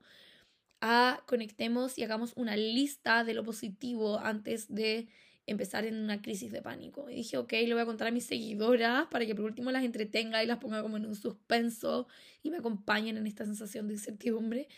A 0.80 1.22
conectemos 1.26 1.96
y 1.96 2.02
hagamos 2.02 2.34
una 2.36 2.56
lista 2.56 3.24
de 3.24 3.32
lo 3.32 3.44
positivo 3.44 4.18
antes 4.18 4.72
de 4.72 5.08
empezar 5.46 5.84
en 5.84 5.96
una 5.96 6.22
crisis 6.22 6.52
de 6.52 6.62
pánico. 6.62 7.08
Y 7.10 7.16
dije, 7.16 7.36
ok, 7.36 7.52
le 7.52 7.74
voy 7.74 7.82
a 7.82 7.86
contar 7.86 8.08
a 8.08 8.10
mis 8.10 8.26
seguidoras 8.26 9.06
para 9.10 9.26
que 9.26 9.34
por 9.34 9.44
último 9.44 9.70
las 9.70 9.84
entretenga 9.84 10.42
y 10.42 10.46
las 10.46 10.58
ponga 10.58 10.82
como 10.82 10.96
en 10.96 11.06
un 11.06 11.14
suspenso 11.14 12.06
y 12.42 12.50
me 12.50 12.58
acompañen 12.58 13.16
en 13.16 13.26
esta 13.26 13.44
sensación 13.44 13.86
de 13.86 13.94
incertidumbre. 13.94 14.68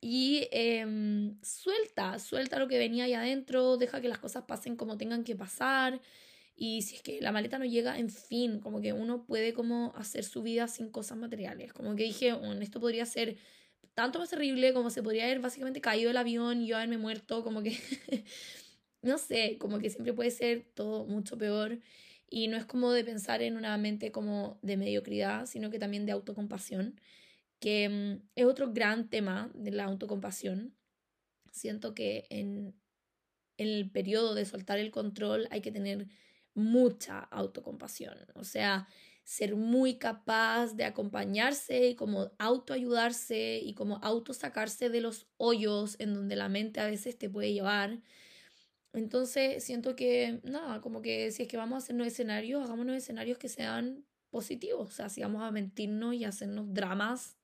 Y 0.00 0.48
em, 0.50 1.36
suelta, 1.42 2.18
suelta 2.18 2.58
lo 2.58 2.68
que 2.68 2.78
venía 2.78 3.04
ahí 3.04 3.14
adentro, 3.14 3.76
deja 3.76 4.00
que 4.00 4.08
las 4.08 4.18
cosas 4.18 4.44
pasen 4.44 4.76
como 4.76 4.96
tengan 4.96 5.24
que 5.24 5.36
pasar. 5.36 6.00
Y 6.56 6.82
si 6.82 6.96
es 6.96 7.02
que 7.02 7.20
la 7.20 7.32
maleta 7.32 7.58
no 7.58 7.64
llega, 7.64 7.98
en 7.98 8.10
fin, 8.10 8.60
como 8.60 8.80
que 8.80 8.92
uno 8.92 9.24
puede 9.24 9.54
como 9.54 9.92
hacer 9.96 10.24
su 10.24 10.42
vida 10.42 10.68
sin 10.68 10.90
cosas 10.90 11.18
materiales. 11.18 11.72
Como 11.72 11.96
que 11.96 12.04
dije, 12.04 12.34
esto 12.60 12.80
podría 12.80 13.06
ser 13.06 13.36
tanto 13.94 14.18
más 14.18 14.30
terrible 14.30 14.72
como 14.72 14.90
se 14.90 15.02
podría 15.02 15.24
haber 15.24 15.40
básicamente 15.40 15.80
caído 15.80 16.10
el 16.10 16.16
avión 16.16 16.62
y 16.62 16.68
yo 16.68 16.76
haberme 16.76 16.98
muerto, 16.98 17.42
como 17.44 17.62
que 17.62 17.76
no 19.02 19.18
sé, 19.18 19.58
como 19.58 19.78
que 19.78 19.90
siempre 19.90 20.12
puede 20.12 20.30
ser 20.30 20.64
todo 20.74 21.04
mucho 21.04 21.36
peor 21.38 21.78
y 22.28 22.48
no 22.48 22.56
es 22.56 22.64
como 22.64 22.92
de 22.92 23.04
pensar 23.04 23.42
en 23.42 23.56
una 23.56 23.76
mente 23.76 24.12
como 24.12 24.58
de 24.62 24.76
mediocridad, 24.76 25.46
sino 25.46 25.70
que 25.70 25.78
también 25.78 26.06
de 26.06 26.12
autocompasión, 26.12 27.00
que 27.60 27.88
mm, 27.88 28.28
es 28.34 28.46
otro 28.46 28.72
gran 28.72 29.08
tema 29.10 29.50
de 29.54 29.70
la 29.70 29.84
autocompasión. 29.84 30.76
Siento 31.52 31.94
que 31.94 32.26
en, 32.30 32.74
el 33.58 33.90
periodo 33.90 34.34
de 34.34 34.46
soltar 34.46 34.78
el 34.78 34.90
control 34.90 35.46
hay 35.50 35.60
que 35.60 35.72
tener 35.72 36.08
mucha 36.54 37.20
autocompasión, 37.20 38.16
o 38.34 38.44
sea, 38.44 38.88
ser 39.22 39.54
muy 39.54 39.98
capaz 39.98 40.74
de 40.74 40.84
acompañarse 40.84 41.88
y 41.88 41.94
como 41.94 42.32
autoayudarse 42.38 43.60
y 43.62 43.74
como 43.74 43.98
auto 44.02 44.32
sacarse 44.32 44.88
de 44.88 45.00
los 45.00 45.28
hoyos 45.36 45.96
en 46.00 46.14
donde 46.14 46.36
la 46.36 46.48
mente 46.48 46.80
a 46.80 46.86
veces 46.86 47.18
te 47.18 47.30
puede 47.30 47.52
llevar 47.52 48.00
entonces 48.92 49.62
siento 49.62 49.94
que, 49.94 50.40
nada, 50.44 50.80
como 50.80 51.00
que 51.02 51.30
si 51.30 51.42
es 51.42 51.48
que 51.48 51.56
vamos 51.56 51.76
a 51.76 51.78
hacernos 51.78 52.06
escenarios, 52.06 52.62
hagámonos 52.64 52.96
escenarios 52.96 53.38
que 53.38 53.48
sean 53.48 54.04
positivos. 54.30 54.88
O 54.88 54.92
sea, 54.92 55.08
si 55.08 55.22
vamos 55.22 55.42
a 55.42 55.50
mentirnos 55.50 56.14
y 56.14 56.24
hacernos 56.24 56.72
dramas, 56.74 57.36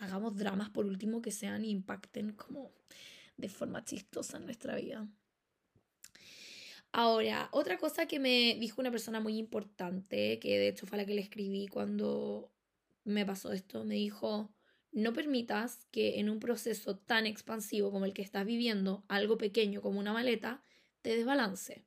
hagamos 0.00 0.36
dramas 0.36 0.70
por 0.70 0.86
último 0.86 1.22
que 1.22 1.30
sean 1.30 1.64
y 1.64 1.70
impacten 1.70 2.32
como 2.32 2.72
de 3.36 3.48
forma 3.48 3.84
chistosa 3.84 4.38
en 4.38 4.46
nuestra 4.46 4.74
vida. 4.76 5.06
Ahora, 6.92 7.48
otra 7.52 7.78
cosa 7.78 8.06
que 8.06 8.18
me 8.18 8.56
dijo 8.58 8.80
una 8.80 8.90
persona 8.90 9.20
muy 9.20 9.38
importante, 9.38 10.40
que 10.40 10.58
de 10.58 10.68
hecho 10.68 10.86
fue 10.86 10.98
la 10.98 11.06
que 11.06 11.14
le 11.14 11.20
escribí 11.20 11.68
cuando 11.68 12.50
me 13.04 13.24
pasó 13.24 13.52
esto, 13.52 13.84
me 13.84 13.94
dijo, 13.94 14.50
no 14.90 15.12
permitas 15.12 15.86
que 15.92 16.18
en 16.18 16.28
un 16.28 16.40
proceso 16.40 16.96
tan 16.96 17.26
expansivo 17.26 17.92
como 17.92 18.06
el 18.06 18.12
que 18.12 18.22
estás 18.22 18.44
viviendo, 18.44 19.04
algo 19.08 19.38
pequeño 19.38 19.82
como 19.82 20.00
una 20.00 20.12
maleta, 20.12 20.62
te 21.02 21.16
desbalance. 21.16 21.84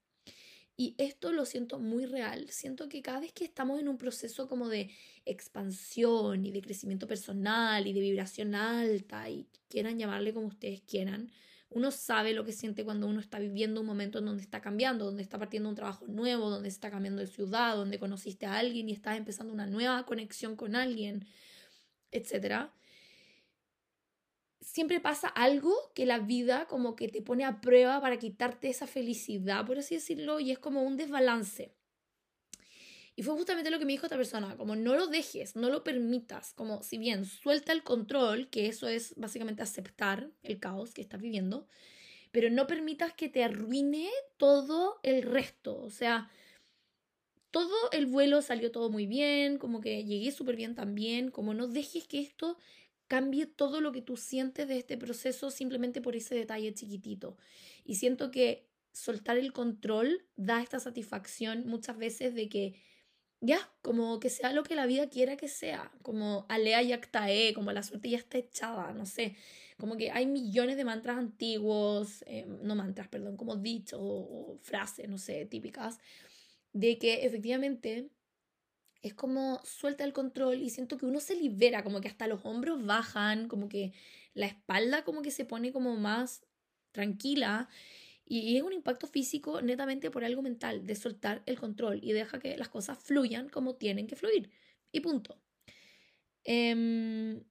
Y 0.75 0.95
esto 0.97 1.31
lo 1.31 1.45
siento 1.45 1.79
muy 1.79 2.05
real. 2.05 2.49
Siento 2.49 2.89
que 2.89 3.01
cada 3.01 3.19
vez 3.19 3.31
que 3.31 3.45
estamos 3.45 3.79
en 3.79 3.88
un 3.88 3.97
proceso 3.97 4.47
como 4.47 4.69
de 4.69 4.89
expansión 5.25 6.45
y 6.45 6.51
de 6.51 6.62
crecimiento 6.62 7.07
personal 7.07 7.86
y 7.86 7.93
de 7.93 7.99
vibración 7.99 8.55
alta 8.55 9.29
y 9.29 9.47
quieran 9.69 9.99
llamarle 9.99 10.33
como 10.33 10.47
ustedes 10.47 10.81
quieran, 10.81 11.31
uno 11.69 11.91
sabe 11.91 12.33
lo 12.33 12.43
que 12.43 12.51
siente 12.51 12.83
cuando 12.83 13.07
uno 13.07 13.19
está 13.19 13.39
viviendo 13.39 13.81
un 13.81 13.88
momento 13.88 14.19
en 14.19 14.25
donde 14.25 14.43
está 14.43 14.62
cambiando, 14.62 15.05
donde 15.05 15.23
está 15.23 15.38
partiendo 15.39 15.69
un 15.69 15.75
trabajo 15.75 16.07
nuevo, 16.07 16.49
donde 16.49 16.69
está 16.69 16.89
cambiando 16.91 17.21
de 17.21 17.27
ciudad, 17.27 17.75
donde 17.75 17.99
conociste 17.99 18.45
a 18.45 18.57
alguien 18.57 18.89
y 18.89 18.93
estás 18.93 19.17
empezando 19.17 19.53
una 19.53 19.67
nueva 19.67 20.05
conexión 20.05 20.55
con 20.55 20.75
alguien, 20.75 21.25
etcétera 22.12 22.73
siempre 24.63 24.99
pasa 24.99 25.28
algo 25.28 25.73
que 25.93 26.06
la 26.06 26.19
vida 26.19 26.65
como 26.67 26.95
que 26.95 27.10
te 27.10 27.21
pone 27.21 27.45
a 27.45 27.62
prueba 27.62 28.02
para 28.02 28.17
quitarte 28.17 28.69
esa 28.69 28.88
felicidad, 28.88 29.65
por 29.65 29.78
así 29.78 29.95
decirlo, 29.95 30.39
y 30.39 30.52
es 30.52 30.60
como 30.60 30.84
un 30.84 30.97
desbalance. 30.97 31.76
Y 33.15 33.21
fue 33.21 33.36
justamente 33.36 33.69
lo 33.69 33.78
que 33.78 33.86
me 33.86 33.91
dijo 33.91 34.08
esta 34.08 34.17
persona, 34.17 34.58
como 34.58 34.76
no 34.76 34.95
lo 34.95 35.06
dejes, 35.08 35.56
no 35.56 35.69
lo 35.69 35.84
permitas, 35.84 36.54
como 36.54 36.82
si 36.82 36.97
bien 36.97 37.26
suelta 37.26 37.71
el 37.71 37.84
control, 37.84 38.49
que 38.49 38.67
eso 38.67 38.88
es 38.88 39.13
básicamente 39.17 39.62
aceptar 39.62 40.32
el 40.41 40.60
caos 40.60 40.93
que 40.93 41.02
estás 41.02 41.21
viviendo, 41.21 41.67
pero 42.32 42.49
no 42.49 42.65
permitas 42.65 43.13
que 43.13 43.30
te 43.30 43.43
arruine 43.43 44.10
todo 44.38 44.99
el 45.04 45.21
resto, 45.21 45.80
o 45.80 45.91
sea, 45.91 46.32
todo 47.52 47.91
el 47.91 48.08
vuelo 48.08 48.41
salió 48.41 48.71
todo 48.71 48.89
muy 48.89 49.06
bien, 49.06 49.60
como 49.60 49.80
que 49.80 50.04
llegué 50.06 50.32
súper 50.32 50.56
bien 50.56 50.73
también, 50.73 51.30
como 51.30 51.54
no 51.54 51.67
dejes 51.67 52.08
que 52.08 52.19
esto 52.19 52.58
cambie 53.07 53.45
todo 53.45 53.81
lo 53.81 53.91
que 53.91 54.01
tú 54.01 54.17
sientes 54.17 54.67
de 54.67 54.77
este 54.77 54.97
proceso 54.97 55.51
simplemente 55.51 56.01
por 56.01 56.15
ese 56.15 56.35
detalle 56.35 56.73
chiquitito. 56.73 57.37
Y 57.83 57.95
siento 57.95 58.31
que 58.31 58.69
soltar 58.91 59.37
el 59.37 59.53
control 59.53 60.25
da 60.35 60.61
esta 60.61 60.79
satisfacción 60.79 61.65
muchas 61.67 61.97
veces 61.97 62.33
de 62.35 62.49
que 62.49 62.75
ya, 63.45 63.59
como 63.81 64.21
que 64.21 64.29
sea 64.29 64.53
lo 64.53 64.63
que 64.63 64.75
la 64.75 64.85
vida 64.85 65.09
quiera 65.09 65.35
que 65.35 65.49
sea, 65.49 65.91
como 66.01 66.45
alea 66.47 66.81
yactae, 66.81 67.53
como 67.53 67.73
la 67.73 67.83
suerte 67.83 68.09
ya 68.09 68.17
está 68.17 68.37
echada, 68.37 68.93
no 68.93 69.05
sé, 69.05 69.35
como 69.77 69.97
que 69.97 70.11
hay 70.11 70.25
millones 70.25 70.77
de 70.77 70.85
mantras 70.85 71.17
antiguos, 71.17 72.23
eh, 72.25 72.45
no 72.47 72.75
mantras, 72.75 73.09
perdón, 73.09 73.35
como 73.35 73.57
dichos 73.57 73.99
o 74.01 74.57
frases, 74.61 75.09
no 75.09 75.17
sé, 75.17 75.45
típicas, 75.45 75.99
de 76.71 76.97
que 76.97 77.25
efectivamente 77.25 78.09
es 79.03 79.13
como 79.13 79.61
suelta 79.65 80.05
el 80.05 80.13
control 80.13 80.61
y 80.61 80.69
siento 80.69 80.97
que 80.97 81.05
uno 81.05 81.19
se 81.19 81.35
libera, 81.35 81.83
como 81.83 82.01
que 82.01 82.07
hasta 82.07 82.25
los 82.27 82.45
hombros 82.45 82.85
bajan, 82.85 83.47
como 83.49 83.69
que 83.69 83.93
la 84.33 84.47
espalda 84.47 85.03
como 85.03 85.21
que 85.21 85.31
se 85.31 85.45
pone 85.45 85.71
como 85.73 85.95
más 85.97 86.41
tranquila 86.91 87.69
y 88.25 88.57
es 88.57 88.63
un 88.63 88.73
impacto 88.73 89.07
físico 89.07 89.61
netamente 89.61 90.09
por 90.09 90.23
algo 90.23 90.41
mental, 90.41 90.85
de 90.87 90.95
soltar 90.95 91.43
el 91.45 91.59
control 91.59 91.99
y 92.01 92.13
deja 92.13 92.39
que 92.39 92.57
las 92.57 92.69
cosas 92.69 92.97
fluyan 92.97 93.49
como 93.49 93.75
tienen 93.75 94.07
que 94.07 94.15
fluir. 94.15 94.49
Y 94.91 95.01
punto. 95.01 95.37
Em, 96.45 97.43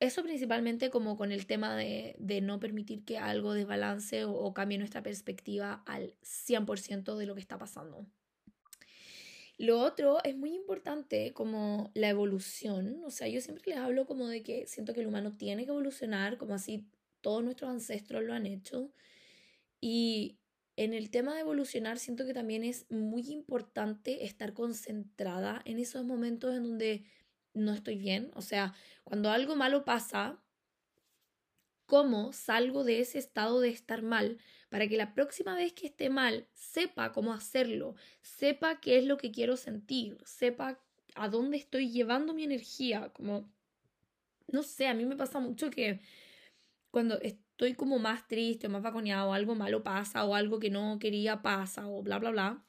eso 0.00 0.22
principalmente 0.22 0.90
como 0.90 1.16
con 1.16 1.32
el 1.32 1.46
tema 1.46 1.74
de, 1.76 2.16
no 2.42 2.60
permitir 2.60 3.04
que 3.04 3.18
algo 3.18 3.52
desbalance 3.54 4.24
o, 4.24 4.32
o 4.32 4.54
cambie 4.54 4.78
nuestra 4.78 5.02
perspectiva 5.02 5.82
al 5.86 6.14
100% 6.22 7.16
de 7.16 7.26
lo 7.26 7.34
que 7.34 7.40
está 7.40 7.58
pasando. 7.58 8.06
Lo 9.58 9.80
otro 9.80 10.22
es 10.22 10.36
muy 10.36 10.54
importante 10.54 11.32
como 11.34 11.90
la 11.94 12.08
evolución, 12.08 13.02
o 13.04 13.10
sea, 13.10 13.26
yo 13.26 13.40
siempre 13.40 13.64
les 13.66 13.78
hablo 13.78 14.06
como 14.06 14.28
de 14.28 14.44
que 14.44 14.68
siento 14.68 14.94
que 14.94 15.00
el 15.00 15.08
humano 15.08 15.36
tiene 15.36 15.64
que 15.64 15.70
evolucionar, 15.70 16.38
como 16.38 16.54
así 16.54 16.86
todos 17.20 17.42
nuestros 17.42 17.68
ancestros 17.70 18.22
lo 18.22 18.34
han 18.34 18.46
hecho. 18.46 18.92
Y 19.80 20.38
en 20.76 20.94
el 20.94 21.10
tema 21.10 21.34
de 21.34 21.40
evolucionar 21.40 21.98
siento 21.98 22.24
que 22.24 22.34
también 22.34 22.62
es 22.62 22.88
muy 22.88 23.30
importante 23.30 24.24
estar 24.24 24.54
concentrada 24.54 25.60
en 25.64 25.80
esos 25.80 26.04
momentos 26.04 26.54
en 26.54 26.62
donde 26.62 27.04
no 27.52 27.72
estoy 27.74 27.98
bien, 27.98 28.30
o 28.34 28.42
sea, 28.42 28.74
cuando 29.02 29.30
algo 29.30 29.56
malo 29.56 29.84
pasa, 29.84 30.40
¿cómo 31.88 32.32
salgo 32.32 32.84
de 32.84 33.00
ese 33.00 33.18
estado 33.18 33.60
de 33.60 33.70
estar 33.70 34.02
mal? 34.02 34.38
para 34.68 34.86
que 34.86 34.96
la 34.96 35.14
próxima 35.14 35.54
vez 35.54 35.72
que 35.72 35.86
esté 35.86 36.10
mal 36.10 36.46
sepa 36.52 37.12
cómo 37.12 37.32
hacerlo, 37.32 37.94
sepa 38.20 38.80
qué 38.80 38.98
es 38.98 39.04
lo 39.04 39.16
que 39.16 39.30
quiero 39.30 39.56
sentir, 39.56 40.18
sepa 40.24 40.78
a 41.14 41.28
dónde 41.28 41.56
estoy 41.56 41.90
llevando 41.90 42.34
mi 42.34 42.44
energía, 42.44 43.10
como, 43.10 43.50
no 44.46 44.62
sé, 44.62 44.86
a 44.86 44.94
mí 44.94 45.04
me 45.04 45.16
pasa 45.16 45.40
mucho 45.40 45.70
que 45.70 46.00
cuando 46.90 47.18
estoy 47.20 47.74
como 47.74 47.98
más 47.98 48.28
triste 48.28 48.66
o 48.66 48.70
más 48.70 48.82
vaconeado, 48.82 49.32
algo 49.32 49.54
malo 49.54 49.82
pasa 49.82 50.24
o 50.24 50.34
algo 50.34 50.58
que 50.58 50.70
no 50.70 50.98
quería 50.98 51.42
pasa 51.42 51.88
o 51.88 52.02
bla, 52.02 52.18
bla, 52.18 52.30
bla. 52.30 52.64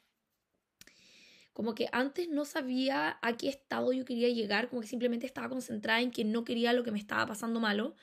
Como 1.53 1.75
que 1.75 1.89
antes 1.91 2.29
no 2.29 2.45
sabía 2.45 3.19
a 3.21 3.35
qué 3.35 3.49
estado 3.49 3.91
yo 3.91 4.05
quería 4.05 4.29
llegar, 4.29 4.69
como 4.69 4.81
que 4.81 4.87
simplemente 4.87 5.25
estaba 5.25 5.49
concentrada 5.49 5.99
en 5.99 6.11
que 6.11 6.23
no 6.23 6.45
quería 6.45 6.71
lo 6.71 6.83
que 6.83 6.91
me 6.91 6.99
estaba 6.99 7.25
pasando 7.25 7.59
malo. 7.59 7.95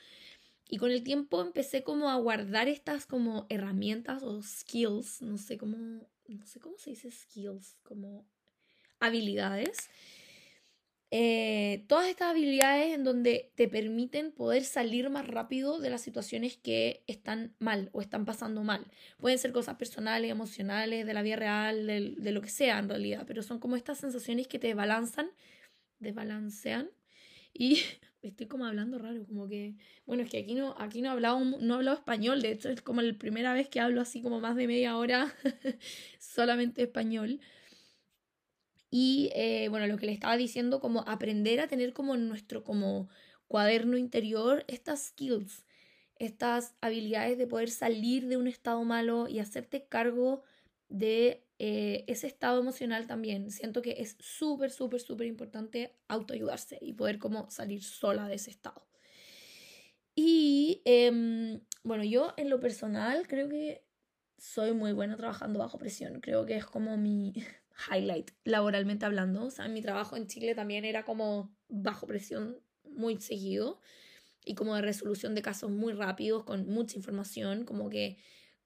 Y 0.69 0.79
con 0.79 0.91
el 0.91 1.03
tiempo 1.03 1.41
empecé 1.43 1.83
como 1.85 2.11
a 2.11 2.17
guardar 2.17 2.69
estas 2.69 3.07
como 3.07 3.47
herramientas 3.49 4.23
o 4.23 4.43
skills, 4.43 5.23
no 5.23 5.39
sé 5.39 5.59
cómo, 5.59 5.77
no 6.27 6.47
sé 6.47 6.61
cómo 6.61 6.77
se 6.79 6.91
dice 6.91 7.11
skills, 7.11 7.77
como 7.83 8.27
habilidades. 9.01 9.89
eh, 11.13 11.85
todas 11.87 12.09
estas 12.09 12.31
habilidades 12.31 12.93
en 12.93 13.05
donde 13.05 13.53
te 13.55 13.69
permiten 13.69 14.33
poder 14.33 14.65
salir 14.65 15.09
más 15.09 15.27
rápido 15.27 15.79
de 15.79 15.89
las 15.89 16.01
situaciones 16.03 16.57
que 16.57 17.05
están 17.07 17.55
mal 17.61 17.91
o 17.93 18.01
están 18.01 18.25
pasando 18.25 18.65
mal. 18.65 18.87
Pueden 19.19 19.39
ser 19.39 19.53
cosas 19.53 19.77
personales, 19.77 20.31
emocionales, 20.31 21.07
de 21.07 21.15
la 21.15 21.23
vida 21.23 21.37
real, 21.37 21.87
de, 21.87 22.33
lo 22.33 22.43
que 22.43 22.51
sea 22.51 22.79
en 22.81 22.89
realidad, 22.89 23.25
pero 23.27 23.43
son 23.43 23.61
como 23.61 23.77
estas 23.77 23.99
sensaciones 23.99 24.49
que 24.49 24.59
te 24.59 24.75
balanzan, 24.75 25.31
desbalancean 26.01 26.91
y 27.55 27.83
estoy 28.29 28.47
como 28.47 28.67
hablando 28.67 28.99
raro, 28.99 29.25
como 29.27 29.49
que, 29.49 29.75
bueno, 30.07 30.23
es 30.23 30.31
que 30.31 30.39
aquí 30.39 30.55
no, 30.55 30.75
aquí 30.79 31.01
no 31.01 31.09
he 31.09 31.13
hablado, 31.13 31.41
no 31.41 31.75
he 31.75 31.77
hablado 31.77 31.97
español, 31.97 32.43
de 32.43 32.53
hecho 32.53 32.69
es 32.69 32.83
como 32.83 33.03
la 33.03 33.13
primera 33.19 33.53
vez 33.55 33.69
que 33.69 33.81
hablo 33.81 34.01
así 34.01 34.23
como 34.23 34.41
más 34.41 34.57
de 34.57 34.67
media 34.67 34.97
hora 34.97 35.35
solamente 36.19 36.83
español. 36.83 37.41
Y 38.91 39.31
eh, 39.35 39.69
bueno, 39.69 39.87
lo 39.87 39.99
que 39.99 40.07
le 40.07 40.13
estaba 40.13 40.37
diciendo, 40.37 40.81
como 40.81 41.03
aprender 41.07 41.61
a 41.61 41.69
tener 41.69 41.93
como 41.93 42.17
nuestro 42.17 42.65
como 42.65 43.09
cuaderno 43.49 43.97
interior 43.97 44.65
estas 44.69 45.09
skills, 45.09 45.65
estas 46.19 46.75
habilidades 46.81 47.39
de 47.39 47.47
poder 47.47 47.71
salir 47.71 48.27
de 48.27 48.37
un 48.37 48.47
estado 48.47 48.83
malo 48.85 49.29
y 49.29 49.39
hacerte 49.39 49.87
cargo 49.87 50.43
de 50.89 51.46
eh, 51.59 52.05
ese 52.07 52.27
estado 52.27 52.61
emocional 52.61 53.07
también. 53.07 53.51
Siento 53.51 53.83
que 53.83 53.97
es 53.99 54.17
súper, 54.21 54.71
súper, 54.71 55.01
súper 55.01 55.27
importante 55.27 55.97
autoayudarse 56.09 56.79
y 56.81 56.93
poder 56.93 57.19
como 57.19 57.51
salir 57.51 57.83
sola 57.83 58.29
de 58.29 58.35
ese 58.37 58.51
estado. 58.51 58.87
Y 60.15 60.83
em, 60.85 61.61
bueno, 61.83 62.05
yo 62.05 62.33
en 62.37 62.51
lo 62.51 62.61
personal 62.61 63.27
creo 63.27 63.49
que 63.49 63.85
soy 64.39 64.73
muy 64.73 64.93
buena 64.93 65.17
trabajando 65.17 65.59
bajo 65.59 65.79
presión. 65.79 66.21
Creo 66.21 66.47
que 66.47 66.57
es 66.57 66.67
como 66.67 66.97
mi, 66.97 67.35
highlight 67.91 68.31
laboralmente 68.45 69.07
hablando. 69.07 69.45
O 69.45 69.51
sea, 69.51 69.69
mi 69.69 69.83
trabajo 69.83 70.17
en 70.17 70.27
Chile 70.27 70.55
también 70.55 70.85
era 70.85 71.05
como 71.05 71.55
bajo 71.69 72.07
presión 72.07 72.59
muy 72.85 73.21
seguido 73.21 73.81
y 74.45 74.55
como 74.55 74.77
de 74.77 74.83
resolución 74.83 75.35
de 75.35 75.43
casos 75.43 75.71
muy 75.71 75.93
rápidos, 75.93 76.45
con 76.45 76.67
mucha 76.69 76.97
información, 76.97 77.65
como 77.65 77.91
que 77.91 78.17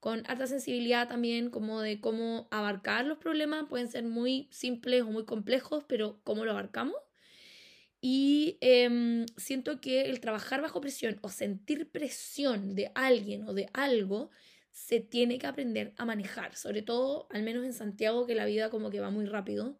con 0.00 0.22
alta 0.26 0.46
sensibilidad 0.46 1.08
también, 1.08 1.50
como 1.50 1.80
de 1.82 2.00
cómo 2.00 2.48
abarcar 2.50 3.04
los 3.04 3.18
problemas. 3.18 3.66
Pueden 3.68 3.88
ser 3.88 4.04
muy 4.04 4.48
simples 4.50 5.02
o 5.02 5.10
muy 5.10 5.24
complejos, 5.26 5.84
pero 5.86 6.20
cómo 6.24 6.44
lo 6.44 6.52
abarcamos. 6.52 6.96
Y 8.00 8.56
em, 8.62 9.26
siento 9.36 9.80
que 9.80 10.02
el 10.02 10.20
trabajar 10.20 10.62
bajo 10.62 10.80
presión 10.80 11.18
o 11.20 11.28
sentir 11.28 11.90
presión 11.90 12.74
de 12.74 12.90
alguien 12.94 13.46
o 13.46 13.52
de 13.52 13.68
algo 13.74 14.30
se 14.72 15.00
tiene 15.00 15.38
que 15.38 15.46
aprender 15.46 15.92
a 15.98 16.06
manejar, 16.06 16.56
sobre 16.56 16.80
todo, 16.80 17.26
al 17.30 17.42
menos 17.42 17.64
en 17.64 17.74
Santiago, 17.74 18.26
que 18.26 18.34
la 18.34 18.46
vida 18.46 18.70
como 18.70 18.90
que 18.90 19.00
va 19.00 19.10
muy 19.10 19.26
rápido. 19.26 19.78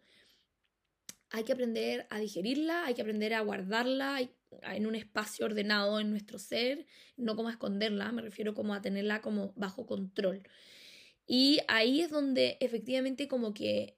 Hay 1.30 1.44
que 1.44 1.52
aprender 1.52 2.06
a 2.10 2.18
digerirla, 2.18 2.84
hay 2.84 2.94
que 2.94 3.02
aprender 3.02 3.32
a 3.32 3.40
guardarla 3.40 4.20
en 4.62 4.86
un 4.86 4.94
espacio 4.94 5.46
ordenado 5.46 6.00
en 6.00 6.10
nuestro 6.10 6.38
ser, 6.38 6.86
no 7.16 7.36
como 7.36 7.48
a 7.48 7.52
esconderla, 7.52 8.12
me 8.12 8.22
refiero 8.22 8.54
como 8.54 8.74
a 8.74 8.82
tenerla 8.82 9.20
como 9.20 9.52
bajo 9.56 9.86
control. 9.86 10.42
Y 11.26 11.60
ahí 11.68 12.00
es 12.00 12.10
donde 12.10 12.56
efectivamente 12.60 13.28
como 13.28 13.54
que 13.54 13.96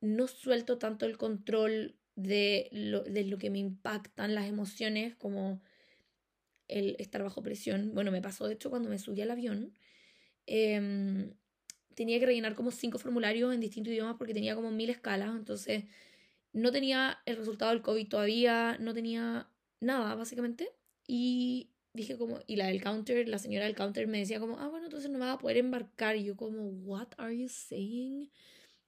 no 0.00 0.28
suelto 0.28 0.78
tanto 0.78 1.06
el 1.06 1.18
control 1.18 1.96
de 2.16 2.68
lo, 2.72 3.02
de 3.02 3.24
lo 3.24 3.38
que 3.38 3.50
me 3.50 3.58
impactan 3.58 4.34
las 4.34 4.46
emociones, 4.46 5.14
como 5.16 5.62
el 6.68 6.96
estar 6.98 7.22
bajo 7.22 7.42
presión. 7.42 7.94
Bueno, 7.94 8.10
me 8.10 8.22
pasó 8.22 8.46
de 8.46 8.54
hecho 8.54 8.70
cuando 8.70 8.88
me 8.88 8.98
subí 8.98 9.20
al 9.20 9.30
avión 9.30 9.74
Em, 10.52 11.32
tenía 11.94 12.18
que 12.18 12.26
rellenar 12.26 12.56
como 12.56 12.72
cinco 12.72 12.98
formularios 12.98 13.54
en 13.54 13.60
distintos 13.60 13.92
idiomas 13.92 14.16
porque 14.16 14.34
tenía 14.34 14.56
como 14.56 14.72
mil 14.72 14.90
escalas, 14.90 15.36
entonces 15.36 15.84
no 16.52 16.72
tenía 16.72 17.20
el 17.24 17.36
resultado 17.36 17.70
del 17.70 17.82
COVID 17.82 18.08
todavía, 18.08 18.76
no 18.80 18.92
tenía 18.92 19.48
nada 19.80 20.14
básicamente. 20.14 20.70
Y 21.06 21.70
dije 21.92 22.16
como, 22.16 22.38
y 22.46 22.56
la 22.56 22.66
del 22.66 22.82
counter, 22.82 23.28
la 23.28 23.38
señora 23.38 23.66
del 23.66 23.74
counter 23.74 24.06
me 24.06 24.18
decía 24.18 24.40
como, 24.40 24.58
ah, 24.58 24.68
bueno, 24.68 24.86
entonces 24.86 25.10
no 25.10 25.18
me 25.18 25.24
va 25.24 25.32
a 25.32 25.38
poder 25.38 25.56
embarcar. 25.56 26.16
Y 26.16 26.24
yo 26.24 26.36
como, 26.36 26.68
what 26.84 27.08
are 27.18 27.36
you 27.36 27.48
saying? 27.48 28.30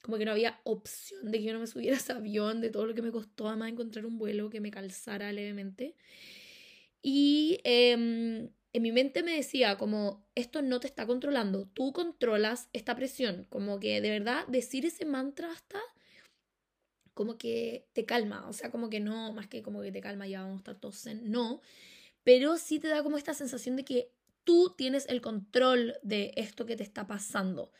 Como 0.02 0.18
que 0.18 0.24
no 0.24 0.33
había 0.33 0.61
opción 0.64 1.31
de 1.31 1.38
que 1.38 1.44
yo 1.44 1.52
no 1.52 1.61
me 1.61 1.66
subiera 1.66 1.96
a 1.96 2.00
ese 2.00 2.12
avión, 2.12 2.61
de 2.61 2.70
todo 2.70 2.87
lo 2.87 2.94
que 2.94 3.02
me 3.02 3.12
costó 3.12 3.48
además 3.48 3.70
encontrar 3.70 4.07
un 4.07 4.18
vuelo 4.18 4.50
que 4.50 4.61
me 4.61 4.70
calzara 4.70 5.33
levemente. 5.33 5.96
Y 7.02 7.59
eh, 7.64 8.50
en 8.74 8.83
mi 8.83 8.92
mente 8.92 9.22
me 9.22 9.37
decía 9.37 9.76
como, 9.76 10.24
esto 10.35 10.62
no 10.62 10.81
te 10.81 10.87
está 10.87 11.07
controlando, 11.07 11.66
tú 11.66 11.92
controlas 11.92 12.68
esta 12.72 12.96
presión, 12.96 13.46
como 13.50 13.78
que 13.81 14.00
de 14.00 14.11
verdad 14.11 14.46
decir 14.46 14.87
ese 14.87 15.05
mantra 15.05 15.50
hasta 15.52 15.78
como 17.14 17.38
que 17.38 17.87
te 17.92 18.05
calma, 18.05 18.48
o 18.48 18.53
sea, 18.53 18.70
como 18.70 18.88
que 18.90 19.01
no, 19.01 19.33
más 19.33 19.46
que 19.46 19.62
como 19.62 19.83
que 19.83 19.92
te 19.92 20.01
calma, 20.01 20.27
ya 20.27 20.42
vamos 20.42 20.57
a 20.57 20.59
estar 20.59 20.75
todos 20.77 21.07
en, 21.07 21.31
no, 21.31 21.61
pero 22.25 22.57
sí 22.57 22.79
te 22.79 22.88
da 22.88 23.03
como 23.03 23.18
esta 23.18 23.35
sensación 23.35 23.77
de 23.77 23.85
que 23.85 24.12
tú 24.44 24.75
tienes 24.77 25.07
el 25.09 25.20
control 25.20 25.94
de 26.03 26.33
esto 26.37 26.66
que 26.66 26.77
te 26.77 26.83
está 26.83 27.07
pasando. 27.07 27.72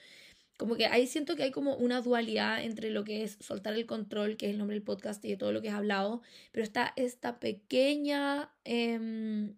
Como 0.59 0.77
que 0.77 0.87
ahí 0.87 1.07
siento 1.07 1.35
que 1.35 1.45
hay 1.45 1.51
como 1.51 1.75
una 1.77 2.03
dualidad 2.03 2.62
entre 2.62 2.90
lo 2.90 3.05
que 3.05 3.25
es 3.25 3.37
soltar 3.40 3.75
el 3.75 3.87
control, 3.87 4.37
que 4.37 4.47
es 4.47 4.53
el 4.53 4.59
nombre 4.59 4.77
del 4.77 4.85
podcast 4.85 5.25
y 5.25 5.31
de 5.31 5.37
todo 5.37 5.51
lo 5.51 5.62
que 5.62 5.71
has 5.71 5.77
hablado, 5.77 6.23
pero 6.53 6.64
está 6.64 6.92
esta 6.97 7.40
pequeña... 7.40 8.53
Em, 8.64 9.57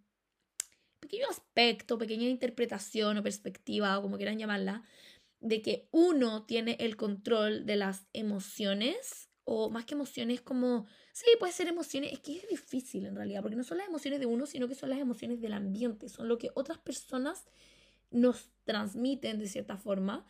pequeño 1.00 1.28
aspecto, 1.28 1.98
pequeña 1.98 2.28
interpretación 2.28 3.18
o 3.18 3.22
perspectiva, 3.22 3.98
o 3.98 4.02
como 4.02 4.16
quieran 4.16 4.38
llamarla, 4.38 4.82
de 5.40 5.60
que 5.60 5.86
uno 5.90 6.44
tiene 6.46 6.78
el 6.80 6.96
control 6.96 7.66
de 7.66 7.76
las 7.76 8.06
emociones, 8.14 9.28
o 9.44 9.70
más 9.70 9.84
que 9.84 9.94
emociones 9.94 10.40
como, 10.40 10.86
sí, 11.12 11.26
puede 11.38 11.52
ser 11.52 11.68
emociones, 11.68 12.12
es 12.12 12.20
que 12.20 12.36
es 12.36 12.48
difícil 12.48 13.06
en 13.06 13.16
realidad, 13.16 13.42
porque 13.42 13.56
no 13.56 13.64
son 13.64 13.78
las 13.78 13.88
emociones 13.88 14.20
de 14.20 14.26
uno, 14.26 14.46
sino 14.46 14.68
que 14.68 14.74
son 14.74 14.90
las 14.90 14.98
emociones 14.98 15.40
del 15.40 15.52
ambiente, 15.52 16.08
son 16.08 16.28
lo 16.28 16.38
que 16.38 16.50
otras 16.54 16.78
personas 16.78 17.44
nos 18.10 18.50
transmiten 18.64 19.38
de 19.38 19.48
cierta 19.48 19.76
forma. 19.76 20.26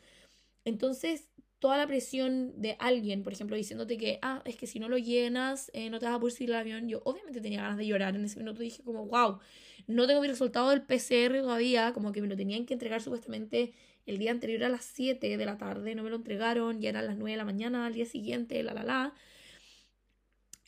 Entonces, 0.65 1.29
toda 1.59 1.79
la 1.79 1.87
presión 1.87 2.61
de 2.61 2.77
alguien, 2.79 3.23
por 3.23 3.33
ejemplo, 3.33 3.57
diciéndote 3.57 3.97
que, 3.97 4.19
ah, 4.23 4.43
es 4.45 4.57
que 4.57 4.67
si 4.67 4.81
no 4.81 4.89
lo 4.89 4.99
llenas, 4.99 5.71
eh, 5.75 5.91
no 5.91 5.99
te 5.99 6.07
vas 6.07 6.15
a 6.15 6.19
poder 6.19 6.35
subir 6.35 6.53
al 6.53 6.61
avión, 6.61 6.89
yo 6.89 7.01
obviamente 7.05 7.41
tenía 7.41 7.63
ganas 7.63 7.79
de 7.79 7.87
llorar 7.87 8.17
en 8.17 8.25
ese 8.25 8.39
minuto, 8.39 8.61
dije 8.61 8.83
como, 8.83 9.07
wow, 9.07 9.39
no 9.87 10.07
tengo 10.07 10.21
mi 10.21 10.29
resultado 10.29 10.71
del 10.71 10.83
PCR 10.83 11.41
todavía, 11.41 11.93
como 11.93 12.13
que 12.13 12.21
me 12.21 12.29
lo 12.29 12.37
tenían 12.37 12.67
que 12.67 12.75
entregar 12.75 13.01
supuestamente 13.01 13.73
el 14.07 14.19
día 14.19 14.31
anterior 14.31 14.65
a 14.65 14.69
las 14.69 14.85
7 14.85 15.37
de 15.37 15.47
la 15.47 15.59
tarde, 15.59 15.95
no 15.95 16.03
me 16.03 16.11
lo 16.11 16.17
entregaron, 16.17 16.81
ya 16.81 16.91
eran 16.91 17.07
las 17.07 17.17
9 17.17 17.33
de 17.33 17.37
la 17.37 17.45
mañana, 17.45 17.87
al 17.87 17.95
día 17.95 18.07
siguiente, 18.07 18.63
la, 18.63 18.75
la, 18.75 18.85
la. 18.85 19.15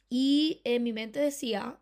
Y 0.08 0.60
en 0.64 0.82
mi 0.82 0.92
mente 0.92 1.20
decía, 1.20 1.78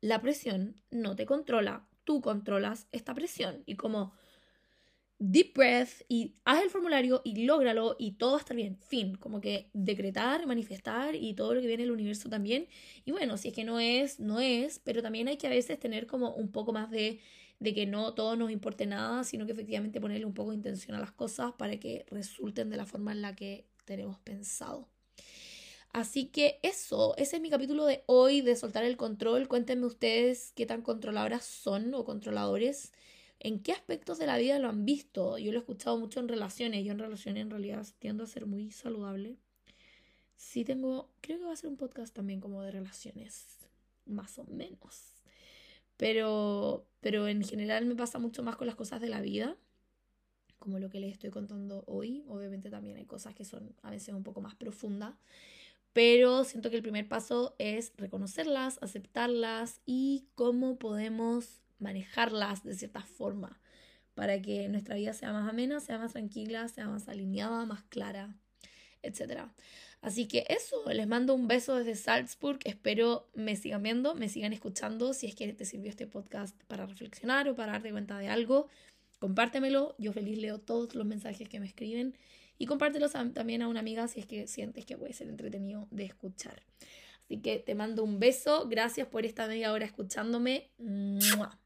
la 0.00 0.20
presión 0.20 0.76
no 0.90 1.16
te 1.16 1.26
controla, 1.26 1.86
tú 2.04 2.20
controlas 2.20 2.88
esta 2.92 3.14
presión. 3.14 3.62
Y 3.66 3.76
como 3.76 4.12
deep 5.24 5.54
breath 5.54 6.02
y 6.08 6.34
haz 6.44 6.62
el 6.62 6.70
formulario 6.70 7.22
y 7.24 7.44
lógralo 7.44 7.94
y 7.96 8.12
todo 8.12 8.32
va 8.32 8.38
a 8.38 8.40
estar 8.40 8.56
bien. 8.56 8.76
Fin, 8.88 9.14
como 9.14 9.40
que 9.40 9.70
decretar, 9.72 10.46
manifestar 10.46 11.14
y 11.14 11.34
todo 11.34 11.54
lo 11.54 11.60
que 11.60 11.68
viene 11.68 11.84
del 11.84 11.92
universo 11.92 12.28
también. 12.28 12.66
Y 13.04 13.12
bueno, 13.12 13.36
si 13.36 13.48
es 13.48 13.54
que 13.54 13.62
no 13.64 13.78
es, 13.78 14.18
no 14.18 14.40
es, 14.40 14.80
pero 14.80 15.00
también 15.00 15.28
hay 15.28 15.36
que 15.36 15.46
a 15.46 15.50
veces 15.50 15.78
tener 15.78 16.06
como 16.08 16.34
un 16.34 16.50
poco 16.50 16.72
más 16.72 16.90
de, 16.90 17.20
de 17.62 17.74
que 17.74 17.86
no 17.86 18.14
todo 18.14 18.36
nos 18.36 18.50
importe 18.50 18.86
nada, 18.86 19.24
sino 19.24 19.46
que 19.46 19.52
efectivamente 19.52 20.00
ponerle 20.00 20.26
un 20.26 20.34
poco 20.34 20.50
de 20.50 20.56
intención 20.56 20.96
a 20.96 21.00
las 21.00 21.12
cosas 21.12 21.52
para 21.52 21.78
que 21.78 22.04
resulten 22.08 22.70
de 22.70 22.76
la 22.76 22.86
forma 22.86 23.12
en 23.12 23.22
la 23.22 23.34
que 23.34 23.66
tenemos 23.84 24.18
pensado. 24.18 24.88
Así 25.92 26.26
que 26.26 26.58
eso, 26.62 27.14
ese 27.18 27.36
es 27.36 27.42
mi 27.42 27.50
capítulo 27.50 27.84
de 27.84 28.02
hoy 28.06 28.40
de 28.40 28.56
soltar 28.56 28.84
el 28.84 28.96
control. 28.96 29.46
Cuéntenme 29.46 29.86
ustedes 29.86 30.52
qué 30.56 30.66
tan 30.66 30.82
controladoras 30.82 31.44
son 31.44 31.94
o 31.94 32.04
controladores 32.04 32.92
¿En 33.44 33.58
qué 33.60 33.72
aspectos 33.72 34.18
de 34.18 34.26
la 34.26 34.38
vida 34.38 34.60
lo 34.60 34.68
han 34.68 34.84
visto? 34.84 35.36
Yo 35.36 35.50
lo 35.50 35.58
he 35.58 35.60
escuchado 35.62 35.98
mucho 35.98 36.20
en 36.20 36.28
relaciones. 36.28 36.84
Yo 36.84 36.92
en 36.92 37.00
relaciones 37.00 37.42
en 37.42 37.50
realidad 37.50 37.84
tiendo 37.98 38.22
a 38.22 38.28
ser 38.28 38.46
muy 38.46 38.70
saludable. 38.70 39.36
Sí 40.36 40.64
tengo, 40.64 41.10
creo 41.20 41.40
que 41.40 41.46
va 41.46 41.52
a 41.52 41.56
ser 41.56 41.68
un 41.68 41.76
podcast 41.76 42.14
también 42.14 42.40
como 42.40 42.62
de 42.62 42.70
relaciones, 42.70 43.58
más 44.06 44.38
o 44.38 44.44
menos. 44.44 45.11
Pero, 46.02 46.84
pero 46.98 47.28
en 47.28 47.44
general 47.44 47.86
me 47.86 47.94
pasa 47.94 48.18
mucho 48.18 48.42
más 48.42 48.56
con 48.56 48.66
las 48.66 48.74
cosas 48.74 49.00
de 49.00 49.08
la 49.08 49.20
vida, 49.20 49.56
como 50.58 50.80
lo 50.80 50.90
que 50.90 50.98
les 50.98 51.12
estoy 51.12 51.30
contando 51.30 51.84
hoy. 51.86 52.24
Obviamente 52.26 52.70
también 52.70 52.96
hay 52.96 53.04
cosas 53.04 53.36
que 53.36 53.44
son 53.44 53.76
a 53.82 53.90
veces 53.90 54.12
un 54.12 54.24
poco 54.24 54.40
más 54.40 54.56
profundas. 54.56 55.14
Pero 55.92 56.42
siento 56.42 56.70
que 56.70 56.76
el 56.78 56.82
primer 56.82 57.06
paso 57.06 57.54
es 57.60 57.92
reconocerlas, 57.98 58.80
aceptarlas 58.82 59.80
y 59.86 60.26
cómo 60.34 60.76
podemos 60.76 61.62
manejarlas 61.78 62.64
de 62.64 62.74
cierta 62.74 63.02
forma 63.02 63.60
para 64.14 64.42
que 64.42 64.68
nuestra 64.68 64.96
vida 64.96 65.12
sea 65.12 65.32
más 65.32 65.48
amena, 65.48 65.78
sea 65.78 65.98
más 65.98 66.14
tranquila, 66.14 66.66
sea 66.66 66.88
más 66.88 67.08
alineada, 67.08 67.64
más 67.64 67.84
clara, 67.84 68.34
etc. 69.02 69.52
Así 70.02 70.26
que 70.26 70.44
eso, 70.48 70.82
les 70.92 71.06
mando 71.06 71.32
un 71.32 71.46
beso 71.46 71.76
desde 71.76 71.94
Salzburg, 71.94 72.58
espero 72.64 73.28
me 73.34 73.54
sigan 73.54 73.84
viendo, 73.84 74.16
me 74.16 74.28
sigan 74.28 74.52
escuchando, 74.52 75.14
si 75.14 75.28
es 75.28 75.36
que 75.36 75.52
te 75.52 75.64
sirvió 75.64 75.90
este 75.90 76.08
podcast 76.08 76.60
para 76.64 76.86
reflexionar 76.86 77.48
o 77.48 77.54
para 77.54 77.72
darte 77.72 77.92
cuenta 77.92 78.18
de 78.18 78.28
algo, 78.28 78.66
compártemelo, 79.20 79.94
yo 79.98 80.12
feliz 80.12 80.38
leo 80.38 80.58
todos 80.58 80.96
los 80.96 81.06
mensajes 81.06 81.48
que 81.48 81.60
me 81.60 81.66
escriben 81.66 82.16
y 82.58 82.66
compártelos 82.66 83.12
también 83.12 83.62
a 83.62 83.68
una 83.68 83.78
amiga 83.78 84.08
si 84.08 84.18
es 84.18 84.26
que 84.26 84.48
sientes 84.48 84.84
que 84.84 84.98
puede 84.98 85.12
ser 85.12 85.28
entretenido 85.28 85.86
de 85.92 86.04
escuchar. 86.04 86.64
Así 87.24 87.40
que 87.40 87.60
te 87.60 87.76
mando 87.76 88.02
un 88.02 88.18
beso, 88.18 88.68
gracias 88.68 89.06
por 89.06 89.24
esta 89.24 89.46
media 89.46 89.72
hora 89.72 89.86
escuchándome. 89.86 90.70
¡Mua! 90.78 91.60